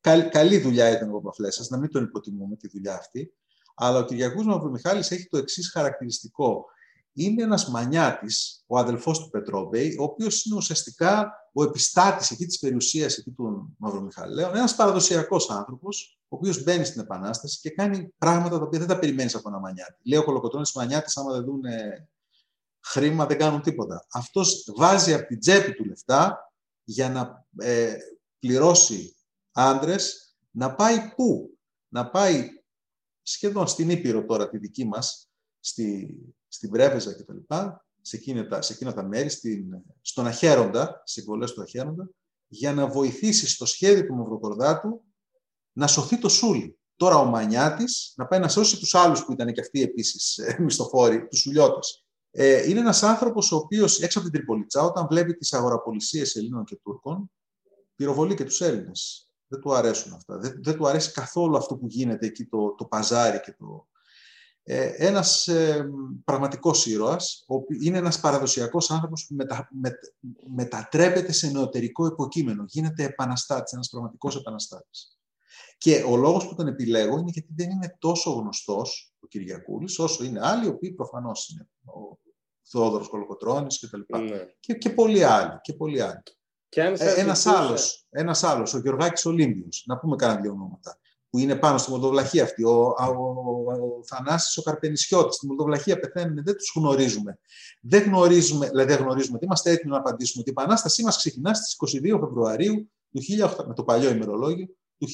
Καλ, 0.00 0.28
καλή 0.28 0.58
δουλειά 0.58 0.90
ήταν 0.90 1.08
ο 1.08 1.12
Παπαφλέσσα, 1.12 1.64
να 1.68 1.78
μην 1.78 1.90
τον 1.90 2.04
υποτιμούμε 2.04 2.56
τη 2.56 2.68
δουλειά 2.68 2.94
αυτή. 2.94 3.32
Αλλά 3.74 3.98
ο 3.98 4.04
Κυριακός 4.04 4.44
Μαυρομιχάλης 4.44 5.10
έχει 5.10 5.28
το 5.28 5.38
εξής 5.38 5.70
χαρακτηριστικό. 5.70 6.64
Είναι 7.12 7.42
ένας 7.42 7.68
μανιάτης, 7.68 8.64
ο 8.66 8.78
αδελφός 8.78 9.20
του 9.20 9.30
Πετρόβεϊ, 9.30 9.96
ο 9.98 10.02
οποίος 10.02 10.44
είναι 10.44 10.56
ουσιαστικά 10.56 11.32
ο 11.52 11.62
επιστάτης 11.62 12.30
εκεί 12.30 12.46
της 12.46 12.58
περιουσίας 12.58 13.16
εκεί 13.16 13.30
των 13.30 13.74
Μαυρομιχαλαίων, 13.78 14.56
ένας 14.56 14.74
παραδοσιακός 14.74 15.50
άνθρωπος, 15.50 16.18
ο 16.28 16.36
οποίος 16.36 16.62
μπαίνει 16.62 16.84
στην 16.84 17.00
Επανάσταση 17.00 17.60
και 17.60 17.70
κάνει 17.70 18.14
πράγματα 18.18 18.58
τα 18.58 18.64
οποία 18.64 18.78
δεν 18.78 18.88
τα 18.88 18.98
περιμένεις 18.98 19.34
από 19.34 19.48
ένα 19.48 19.58
μανιάτη. 19.58 20.00
Λέει 20.02 20.18
ο 20.18 20.24
κολοκοτρόνη 20.24 20.70
μανιάτη, 20.74 21.12
άμα 21.14 21.32
δεν 21.32 21.44
δουν 21.44 21.62
χρήμα, 22.80 23.26
δεν 23.26 23.38
κάνουν 23.38 23.62
τίποτα. 23.62 24.06
Αυτός 24.12 24.72
βάζει 24.76 25.14
από 25.14 25.26
την 25.26 25.38
τσέπη 25.38 25.74
του 25.74 25.84
λεφτά 25.84 26.52
για 26.84 27.08
να 27.10 27.46
ε, 27.58 27.96
πληρώσει 28.38 29.16
άντρες 29.52 30.34
να 30.50 30.74
πάει 30.74 31.12
πού; 31.16 31.58
Να 31.88 32.10
πάει 32.10 32.48
σχεδόν 33.22 33.66
στην 33.66 33.90
Ήπειρο 33.90 34.24
τώρα 34.24 34.48
τη 34.48 34.58
δική 34.58 34.84
μας, 34.84 35.30
στη, 35.60 36.16
στην 36.52 36.70
Πρέβεζα 36.70 37.14
κτλ. 37.14 37.36
Σε 38.00 38.16
εκείνα, 38.16 38.46
τα, 38.46 38.62
σε 38.62 38.72
εκείνα 38.72 38.92
τα 38.92 39.02
μέρη, 39.02 39.28
στην, 39.28 39.64
στον 40.00 40.26
Αχέροντα, 40.26 41.02
στις 41.04 41.12
συμβολές 41.12 41.52
του 41.52 41.62
Αχέροντα, 41.62 42.10
για 42.46 42.72
να 42.72 42.86
βοηθήσει 42.86 43.48
στο 43.48 43.66
σχέδιο 43.66 44.06
του 44.06 44.14
Μαυροκορδάτου 44.14 45.04
να 45.72 45.86
σωθεί 45.86 46.18
το 46.18 46.28
Σούλι. 46.28 46.78
Τώρα 46.96 47.16
ο 47.16 47.24
Μανιάτης 47.24 48.12
να 48.16 48.26
πάει 48.26 48.40
να 48.40 48.48
σώσει 48.48 48.78
τους 48.78 48.94
άλλους 48.94 49.24
που 49.24 49.32
ήταν 49.32 49.52
και 49.52 49.60
αυτοί 49.60 49.82
επίσης 49.82 50.38
ε, 50.38 50.56
μισθοφόροι, 50.60 51.28
τους 51.28 51.40
Σουλιώτες. 51.40 52.04
Ε, 52.30 52.68
είναι 52.68 52.80
ένας 52.80 53.02
άνθρωπος 53.02 53.52
ο 53.52 53.56
οποίος 53.56 54.00
έξω 54.00 54.18
από 54.18 54.28
την 54.28 54.38
Τριπολιτσά, 54.38 54.82
όταν 54.82 55.06
βλέπει 55.06 55.34
τις 55.34 55.52
αγοραπολισίες 55.52 56.36
Ελλήνων 56.36 56.64
και 56.64 56.76
Τούρκων, 56.82 57.30
πυροβολεί 57.94 58.34
και 58.34 58.44
τους 58.44 58.60
Έλληνες. 58.60 59.30
Δεν 59.46 59.60
του 59.60 59.74
αρέσουν 59.74 60.12
αυτά. 60.12 60.38
Δεν, 60.38 60.60
δεν 60.62 60.76
του 60.76 60.86
αρέσει 60.86 61.12
καθόλου 61.12 61.56
αυτό 61.56 61.76
που 61.76 61.86
γίνεται 61.86 62.26
εκεί, 62.26 62.46
το, 62.46 62.74
το 62.74 62.84
παζάρι 62.84 63.40
και 63.40 63.54
το. 63.58 63.88
Ε, 64.62 65.06
ένας 65.06 65.48
ε, 65.48 65.88
πραγματικός 66.24 66.86
ήρωας, 66.86 67.44
είναι 67.82 67.98
ένας 67.98 68.20
παραδοσιακός 68.20 68.90
άνθρωπος 68.90 69.26
που 69.26 69.34
μετα, 69.34 69.68
με, 69.72 69.90
μετατρέπεται 70.54 71.32
σε 71.32 71.50
νεωτερικό 71.50 72.06
υποκείμενο. 72.06 72.64
Γίνεται 72.66 73.04
επαναστάτης, 73.04 73.72
ένας 73.72 73.88
πραγματικός 73.88 74.36
επαναστάτης. 74.36 75.18
Και 75.78 76.04
ο 76.08 76.16
λόγος 76.16 76.48
που 76.48 76.54
τον 76.54 76.66
επιλέγω 76.66 77.18
είναι 77.18 77.30
γιατί 77.30 77.52
δεν 77.56 77.70
είναι 77.70 77.96
τόσο 77.98 78.30
γνωστός 78.30 79.14
ο 79.20 79.26
Κυριακούλης, 79.26 79.98
όσο 79.98 80.24
είναι 80.24 80.40
άλλοι, 80.42 80.64
οι 80.64 80.68
οποίοι 80.68 80.92
προφανώς 80.92 81.48
είναι 81.48 81.68
ο 81.84 82.18
Θόδωρος 82.62 83.08
Κολοκοτρώνης 83.08 83.78
και 83.78 83.88
τα 83.88 83.98
λοιπά. 83.98 84.18
Ναι. 84.18 84.38
Και, 84.60 84.74
και 84.74 84.90
πολλοί 84.90 85.24
άλλοι. 85.24 85.58
Και 85.62 85.72
πολλοί 85.72 86.00
άλλοι. 86.00 86.22
Και 86.68 86.82
αν 86.82 86.94
ε, 86.98 87.12
ένας, 87.12 87.46
άλλος, 87.46 88.06
ένας 88.10 88.44
άλλος, 88.44 88.74
ο 88.74 88.78
Γεωργάκης 88.78 89.26
Ολύμπιος, 89.26 89.84
να 89.86 89.98
πούμε 89.98 90.16
κάνα 90.16 90.40
δύο 90.40 90.50
ονόματα, 90.50 90.99
που 91.30 91.38
είναι 91.38 91.56
πάνω 91.56 91.78
στη 91.78 91.90
Μολδοβλαχία 91.90 92.42
αυτή, 92.42 92.64
ο, 92.64 92.70
ο, 92.70 92.94
ο, 93.66 93.72
ο 93.72 94.04
Θανάσης 94.06 94.56
ο 94.56 94.62
Καρπενισιώτης, 94.62 95.34
στη 95.34 95.46
Μολδοβλαχία 95.46 95.98
πεθαίνουν, 95.98 96.44
δεν 96.44 96.56
τους 96.56 96.72
γνωρίζουμε. 96.76 97.38
Δεν 97.80 98.02
γνωρίζουμε, 98.02 98.68
δηλαδή 98.68 98.92
δεν 98.92 99.02
γνωρίζουμε, 99.02 99.38
δεν 99.38 99.46
είμαστε 99.48 99.70
έτοιμοι 99.70 99.92
να 99.92 99.98
απαντήσουμε 99.98 100.40
ότι 100.40 100.50
η 100.50 100.54
Επανάστασή 100.58 101.02
μας 101.02 101.16
ξεκινά 101.16 101.54
στις 101.54 102.00
22 102.02 102.18
Φεβρουαρίου 102.20 102.90
με 103.66 103.74
το 103.74 103.82
παλιό 103.84 104.10
ημερολόγιο, 104.10 104.66
του 104.98 105.08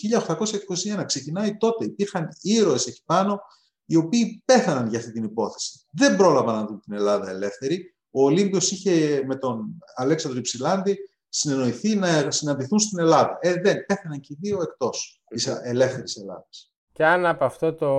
1821. 1.00 1.05
Ξεκινάει 1.07 1.57
τότε. 1.57 1.85
Υπήρχαν 1.85 2.29
ήρωες 2.40 2.87
εκεί 2.87 3.02
πάνω, 3.05 3.40
οι 3.85 3.96
οποίοι 3.96 4.42
πέθαναν 4.44 4.88
για 4.88 4.98
αυτή 4.98 5.12
την 5.12 5.24
υπόθεση. 5.24 5.81
Δεν 5.90 6.16
πρόλαβαν 6.16 6.55
να 6.55 6.66
δουν 6.66 6.81
την 6.81 6.92
Ελλάδα 6.92 7.31
ελεύθερη. 7.31 7.94
Ο 8.11 8.24
Ολύμπιος 8.24 8.70
είχε 8.70 9.22
με 9.26 9.37
τον 9.37 9.79
Αλέξανδρο 9.94 10.38
Υψηλάντη 10.38 10.96
συνεννοηθεί 11.28 11.96
να 11.96 12.30
συναντηθούν 12.30 12.78
στην 12.78 12.98
Ελλάδα. 12.98 13.38
Ε, 13.40 13.52
δεν, 13.52 13.86
πέθαναν 13.86 14.20
και 14.20 14.32
οι 14.32 14.36
δύο 14.40 14.62
εκτός 14.62 15.22
της 15.28 15.46
ελεύθερης 15.46 16.16
Ελλάδας. 16.16 16.70
Και 16.92 17.04
αν 17.04 17.26
από 17.26 17.44
αυτό 17.44 17.74
το 17.74 17.90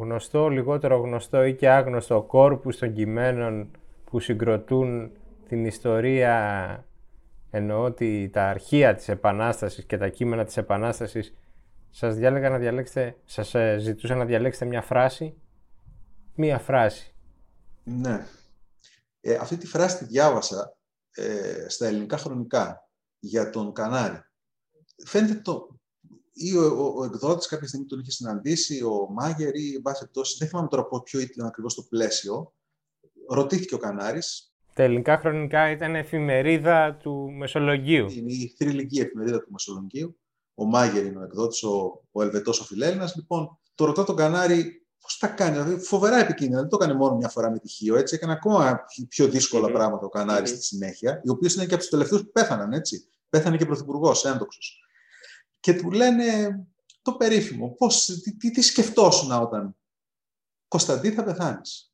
γνωστό, 0.00 0.48
λιγότερο 0.48 0.96
γνωστό 0.96 1.44
ή 1.44 1.54
και 1.54 1.68
άγνωστο 1.68 2.22
κόρπους 2.22 2.78
των 2.78 2.92
κειμένων 2.92 3.70
που 4.04 4.20
συγκροτούν 4.20 5.10
την 5.48 5.64
ιστορία, 5.64 6.84
εννοώ 7.50 7.84
ότι 7.84 8.30
τα 8.32 8.48
αρχεία 8.48 8.94
της 8.94 9.08
Επανάστασης 9.08 9.84
και 9.84 9.98
τα 9.98 10.08
κείμενα 10.08 10.44
της 10.44 10.56
Επανάστασης, 10.56 11.34
σας 11.90 12.14
διάλεγα 12.14 12.48
να 12.48 12.58
διαλέξετε, 12.58 13.16
σας 13.24 13.54
ε, 13.54 13.76
ζητούσα 13.78 14.14
να 14.14 14.24
διαλέξετε 14.24 14.64
μια 14.64 14.82
φράση, 14.82 15.34
μια 16.34 16.58
φράση. 16.58 17.14
Ναι. 17.84 18.26
Ε, 19.20 19.34
αυτή 19.34 19.56
τη 19.56 19.66
φράση 19.66 19.98
τη 19.98 20.04
διάβασα 20.04 20.77
ε, 21.18 21.68
στα 21.68 21.86
ελληνικά 21.86 22.16
χρονικά 22.16 22.90
για 23.18 23.50
τον 23.50 23.72
Κανάρη. 23.72 24.20
Φαίνεται 25.04 25.34
το, 25.34 25.78
ή 26.32 26.56
ο, 26.56 26.62
ο, 26.62 26.94
ο 26.96 27.04
εκδότης 27.04 27.46
κάποια 27.46 27.68
στιγμή 27.68 27.86
τον 27.86 27.98
είχε 27.98 28.10
συναντήσει, 28.10 28.82
ο 28.82 29.10
Μάγερ 29.10 29.54
ή 29.54 29.74
εν 29.74 29.82
πάση 29.82 30.08
δεν 30.38 30.48
θυμάμαι 30.48 30.68
τώρα 30.68 30.86
ποιο 31.04 31.20
ήταν 31.20 31.46
ακριβώς 31.46 31.74
το 31.74 31.82
πλαίσιο. 31.82 32.54
Ρωτήθηκε 33.28 33.74
ο 33.74 33.78
Κανάρης. 33.78 34.52
Τα 34.74 34.82
ελληνικά 34.82 35.18
χρονικά 35.18 35.70
ήταν 35.70 35.94
εφημερίδα 35.94 36.96
του 37.02 37.30
Μεσολογγίου. 37.30 38.06
Είναι 38.10 38.32
η 38.32 38.54
θρηλυκή 38.58 39.00
εφημερίδα 39.00 39.40
του 39.40 39.50
Μεσολογγίου. 39.50 40.18
Ο 40.54 40.64
Μάγερ 40.64 41.06
είναι 41.06 41.18
ο 41.18 41.22
εκδότης, 41.22 41.62
ο, 41.62 42.02
ο 42.12 42.22
Ελβετός 42.22 42.60
ο 42.60 42.64
Φιλέλληνα. 42.64 43.12
Λοιπόν, 43.16 43.58
το 43.74 43.84
ρωτά 43.84 44.04
τον 44.04 44.16
Κανάρη 44.16 44.86
πώς 45.00 45.18
τα 45.18 45.26
κάνει. 45.26 45.52
Δηλαδή, 45.52 45.84
φοβερά 45.84 46.16
επικίνδυνα. 46.16 46.60
Δεν 46.60 46.68
το 46.68 46.76
έκανε 46.80 46.94
μόνο 46.94 47.16
μια 47.16 47.28
φορά 47.28 47.50
με 47.50 47.58
τυχείο. 47.58 47.96
Έτσι. 47.96 48.14
Έκανε 48.14 48.32
ακόμα 48.32 48.84
πιο 49.08 49.28
δύσκολα 49.28 49.68
mm-hmm. 49.68 49.72
πράγματα 49.72 50.06
ο 50.06 50.08
Κανάρης 50.08 50.50
mm-hmm. 50.50 50.54
στη 50.54 50.64
συνέχεια. 50.64 51.20
Οι 51.24 51.30
οποίες 51.30 51.54
είναι 51.54 51.66
και 51.66 51.72
από 51.72 51.82
τους 51.82 51.90
τελευταίους 51.90 52.22
που 52.22 52.30
πέθαναν. 52.30 52.72
Έτσι. 52.72 53.08
Πέθανε 53.28 53.56
και 53.56 53.66
πρωθυπουργός, 53.66 54.24
έντοξο 54.24 54.60
και 55.60 55.74
του 55.74 55.90
λένε 55.90 56.58
το 57.02 57.16
περίφημο, 57.16 57.74
πώς, 57.74 58.04
τι, 58.04 58.36
τι, 58.36 58.50
τι 58.50 58.62
σκεφτόσουν 58.62 59.32
όταν 59.32 59.76
Κωνσταντί 60.68 61.10
θα 61.10 61.24
πεθάνεις. 61.24 61.92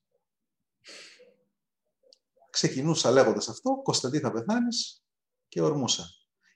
Ξεκινούσα 2.51 3.11
λέγοντας 3.11 3.49
αυτό, 3.49 3.81
Κωνσταντί 3.83 4.19
θα 4.19 4.33
πεθάνεις 4.33 5.05
και 5.49 5.62
ορμούσα. 5.62 6.05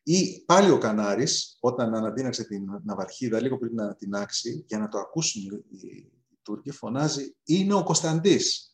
Ή 0.02 0.44
πάλι 0.46 0.70
ο 0.70 0.78
Κανάρης, 0.78 1.56
όταν 1.60 1.94
αναδύναξε 1.94 2.44
την 2.44 2.64
ναυαρχίδα 2.84 3.40
λίγο 3.40 3.58
πριν 3.58 3.74
να 3.74 3.82
ανατινάξει, 3.82 4.64
για 4.66 4.78
να 4.78 4.88
το 4.88 4.98
ακούσουν 4.98 5.42
οι 5.70 6.12
Τούρκοι, 6.48 6.70
φωνάζει 6.70 7.34
«Είναι 7.44 7.74
ο 7.74 7.82
Κωνσταντής». 7.82 8.72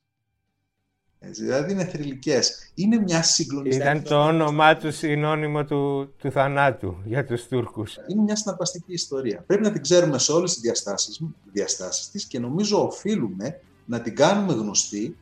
δηλαδή 1.19 1.73
είναι 1.73 1.85
θρηλυκές. 1.85 2.71
Είναι 2.75 2.99
μια 2.99 3.23
συγκλονιστική. 3.23 3.89
Ήταν 3.89 4.03
το 4.03 4.25
όνομά 4.25 4.77
του 4.77 4.93
συνώνυμο 4.93 5.65
του, 5.65 6.13
του 6.19 6.31
θανάτου 6.31 6.97
για 7.05 7.25
τους 7.25 7.47
Τούρκους. 7.47 7.97
Είναι 8.07 8.23
μια 8.23 8.37
συναρπαστική 8.37 8.93
ιστορία. 8.93 9.45
Πρέπει 9.47 9.63
να 9.63 9.73
την 9.73 9.83
ξέρουμε 9.83 10.19
σε 10.19 10.33
όλες 10.33 10.53
τις 10.53 10.61
διαστάσεις 11.53 12.11
της 12.11 12.25
και 12.25 12.39
νομίζω 12.39 12.87
οφείλουμε 12.87 13.61
να 13.85 14.01
την 14.01 14.15
κάνουμε 14.15 14.53
γνωστή 14.53 15.17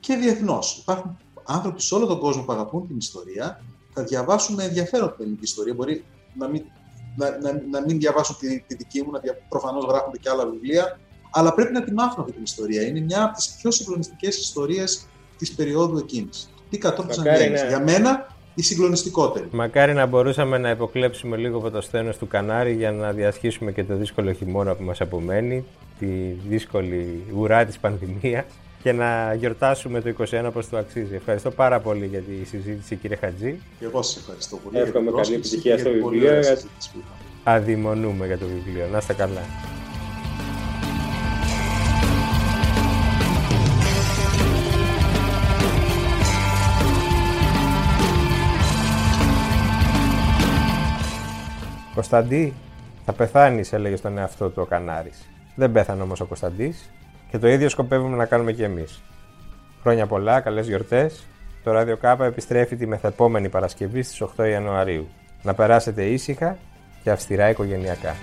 και 0.00 0.16
διεθνώς. 0.16 0.78
Υπάρχουν 0.78 1.16
άνθρωποι 1.44 1.82
σε 1.82 1.94
όλο 1.94 2.06
τον 2.06 2.18
κόσμο 2.18 2.42
που 2.42 2.52
αγαπούν 2.52 2.86
την 2.86 2.96
ιστορία, 2.96 3.64
θα 3.92 4.02
διαβάσουν 4.02 4.54
με 4.54 4.64
ενδιαφέρον 4.64 5.08
την 5.08 5.24
ελληνική 5.24 5.44
ιστορία. 5.44 5.74
Μπορεί 5.74 6.04
να 6.34 6.48
μην, 6.48 6.64
να, 7.16 7.38
να, 7.38 7.62
να 7.70 7.80
μην 7.80 7.98
διαβάσουν 7.98 8.36
τη, 8.38 8.60
τη 8.60 8.74
δική 8.74 9.02
μου, 9.02 9.10
να 9.10 9.18
δια, 9.18 9.38
προφανώς 9.48 9.84
γράφονται 9.84 10.18
και 10.18 10.28
άλλα 10.28 10.46
βιβλία, 10.46 11.00
αλλά 11.30 11.54
πρέπει 11.54 11.72
να 11.72 11.82
τη 11.82 11.92
μάθουν 11.92 12.20
αυτή 12.20 12.32
την 12.32 12.42
ιστορία. 12.42 12.82
Είναι 12.86 13.00
μια 13.00 13.22
από 13.22 13.36
τις 13.36 13.54
πιο 13.60 13.70
συγκλονιστικές 13.70 14.36
ιστορίες 14.38 15.06
της 15.38 15.52
περίοδου 15.52 15.98
εκείνης. 15.98 16.50
Τι 16.70 16.78
κατόρθωσαν 16.78 17.24
να... 17.24 17.66
Για 17.68 17.80
μένα, 17.80 18.26
η 18.54 18.62
συγκλονιστικότερη. 18.62 19.48
Μακάρι 19.50 19.92
να 19.92 20.06
μπορούσαμε 20.06 20.58
να 20.58 20.70
υποκλέψουμε 20.70 21.36
λίγο 21.36 21.58
από 21.58 21.70
το 21.70 21.80
στένος 21.80 22.16
του 22.16 22.26
Κανάρι 22.26 22.74
για 22.74 22.92
να 22.92 23.12
διασχίσουμε 23.12 23.72
και 23.72 23.84
το 23.84 23.96
δύσκολο 23.96 24.32
χειμώνα 24.32 24.74
που 24.74 24.82
μας 24.82 25.00
απομένει, 25.00 25.64
τη 25.98 26.06
δύσκολη 26.48 27.24
ουρά 27.36 27.64
της 27.64 27.78
πανδημίας 27.78 28.44
και 28.82 28.92
να 28.92 29.34
γιορτάσουμε 29.34 30.00
το 30.00 30.14
21 30.18 30.44
όπως 30.46 30.68
το 30.68 30.76
αξίζει. 30.76 31.14
Ευχαριστώ 31.14 31.50
πάρα 31.50 31.80
πολύ 31.80 32.06
για 32.06 32.20
τη 32.20 32.44
συζήτηση 32.44 32.96
κύριε 32.96 33.16
Χατζή. 33.16 33.60
Και 33.78 33.84
εγώ 33.84 34.02
σας 34.02 34.16
ευχαριστώ 34.16 34.56
πολύ. 34.56 34.78
Εύχομαι 34.78 35.10
καλή 35.10 35.34
επιτυχία 35.34 35.78
στο 35.78 35.90
βιβλίο. 35.90 36.32
Αδειμονούμε 37.44 38.26
για 38.26 38.38
το 38.38 38.46
βιβλίο. 38.46 38.86
Να 38.92 38.98
είστε 38.98 39.12
καλά. 39.12 39.40
Κωνσταντί, 52.00 52.54
θα 53.04 53.12
πεθάνεις, 53.12 53.72
έλεγε 53.72 53.96
στον 53.96 54.18
εαυτό 54.18 54.48
του 54.48 54.62
ο 54.62 54.64
Κανάρης. 54.64 55.28
Δεν 55.54 55.72
πέθανε 55.72 56.02
όμως 56.02 56.20
ο 56.20 56.24
Κωνσταντής 56.24 56.90
και 57.30 57.38
το 57.38 57.48
ίδιο 57.48 57.68
σκοπεύουμε 57.68 58.16
να 58.16 58.24
κάνουμε 58.24 58.52
κι 58.52 58.62
εμείς. 58.62 59.02
Χρόνια 59.82 60.06
πολλά, 60.06 60.40
καλές 60.40 60.66
γιορτές. 60.66 61.26
Το 61.64 61.72
Ράδιο 61.72 61.96
Κάπα 61.96 62.24
επιστρέφει 62.24 62.76
τη 62.76 62.86
μεθεπόμενη 62.86 63.48
Παρασκευή 63.48 64.02
στις 64.02 64.22
8 64.36 64.48
Ιανουαρίου. 64.48 65.08
Να 65.42 65.54
περάσετε 65.54 66.04
ήσυχα 66.04 66.56
και 67.02 67.10
αυστηρά 67.10 67.50
οικογενειακά. 67.50 68.14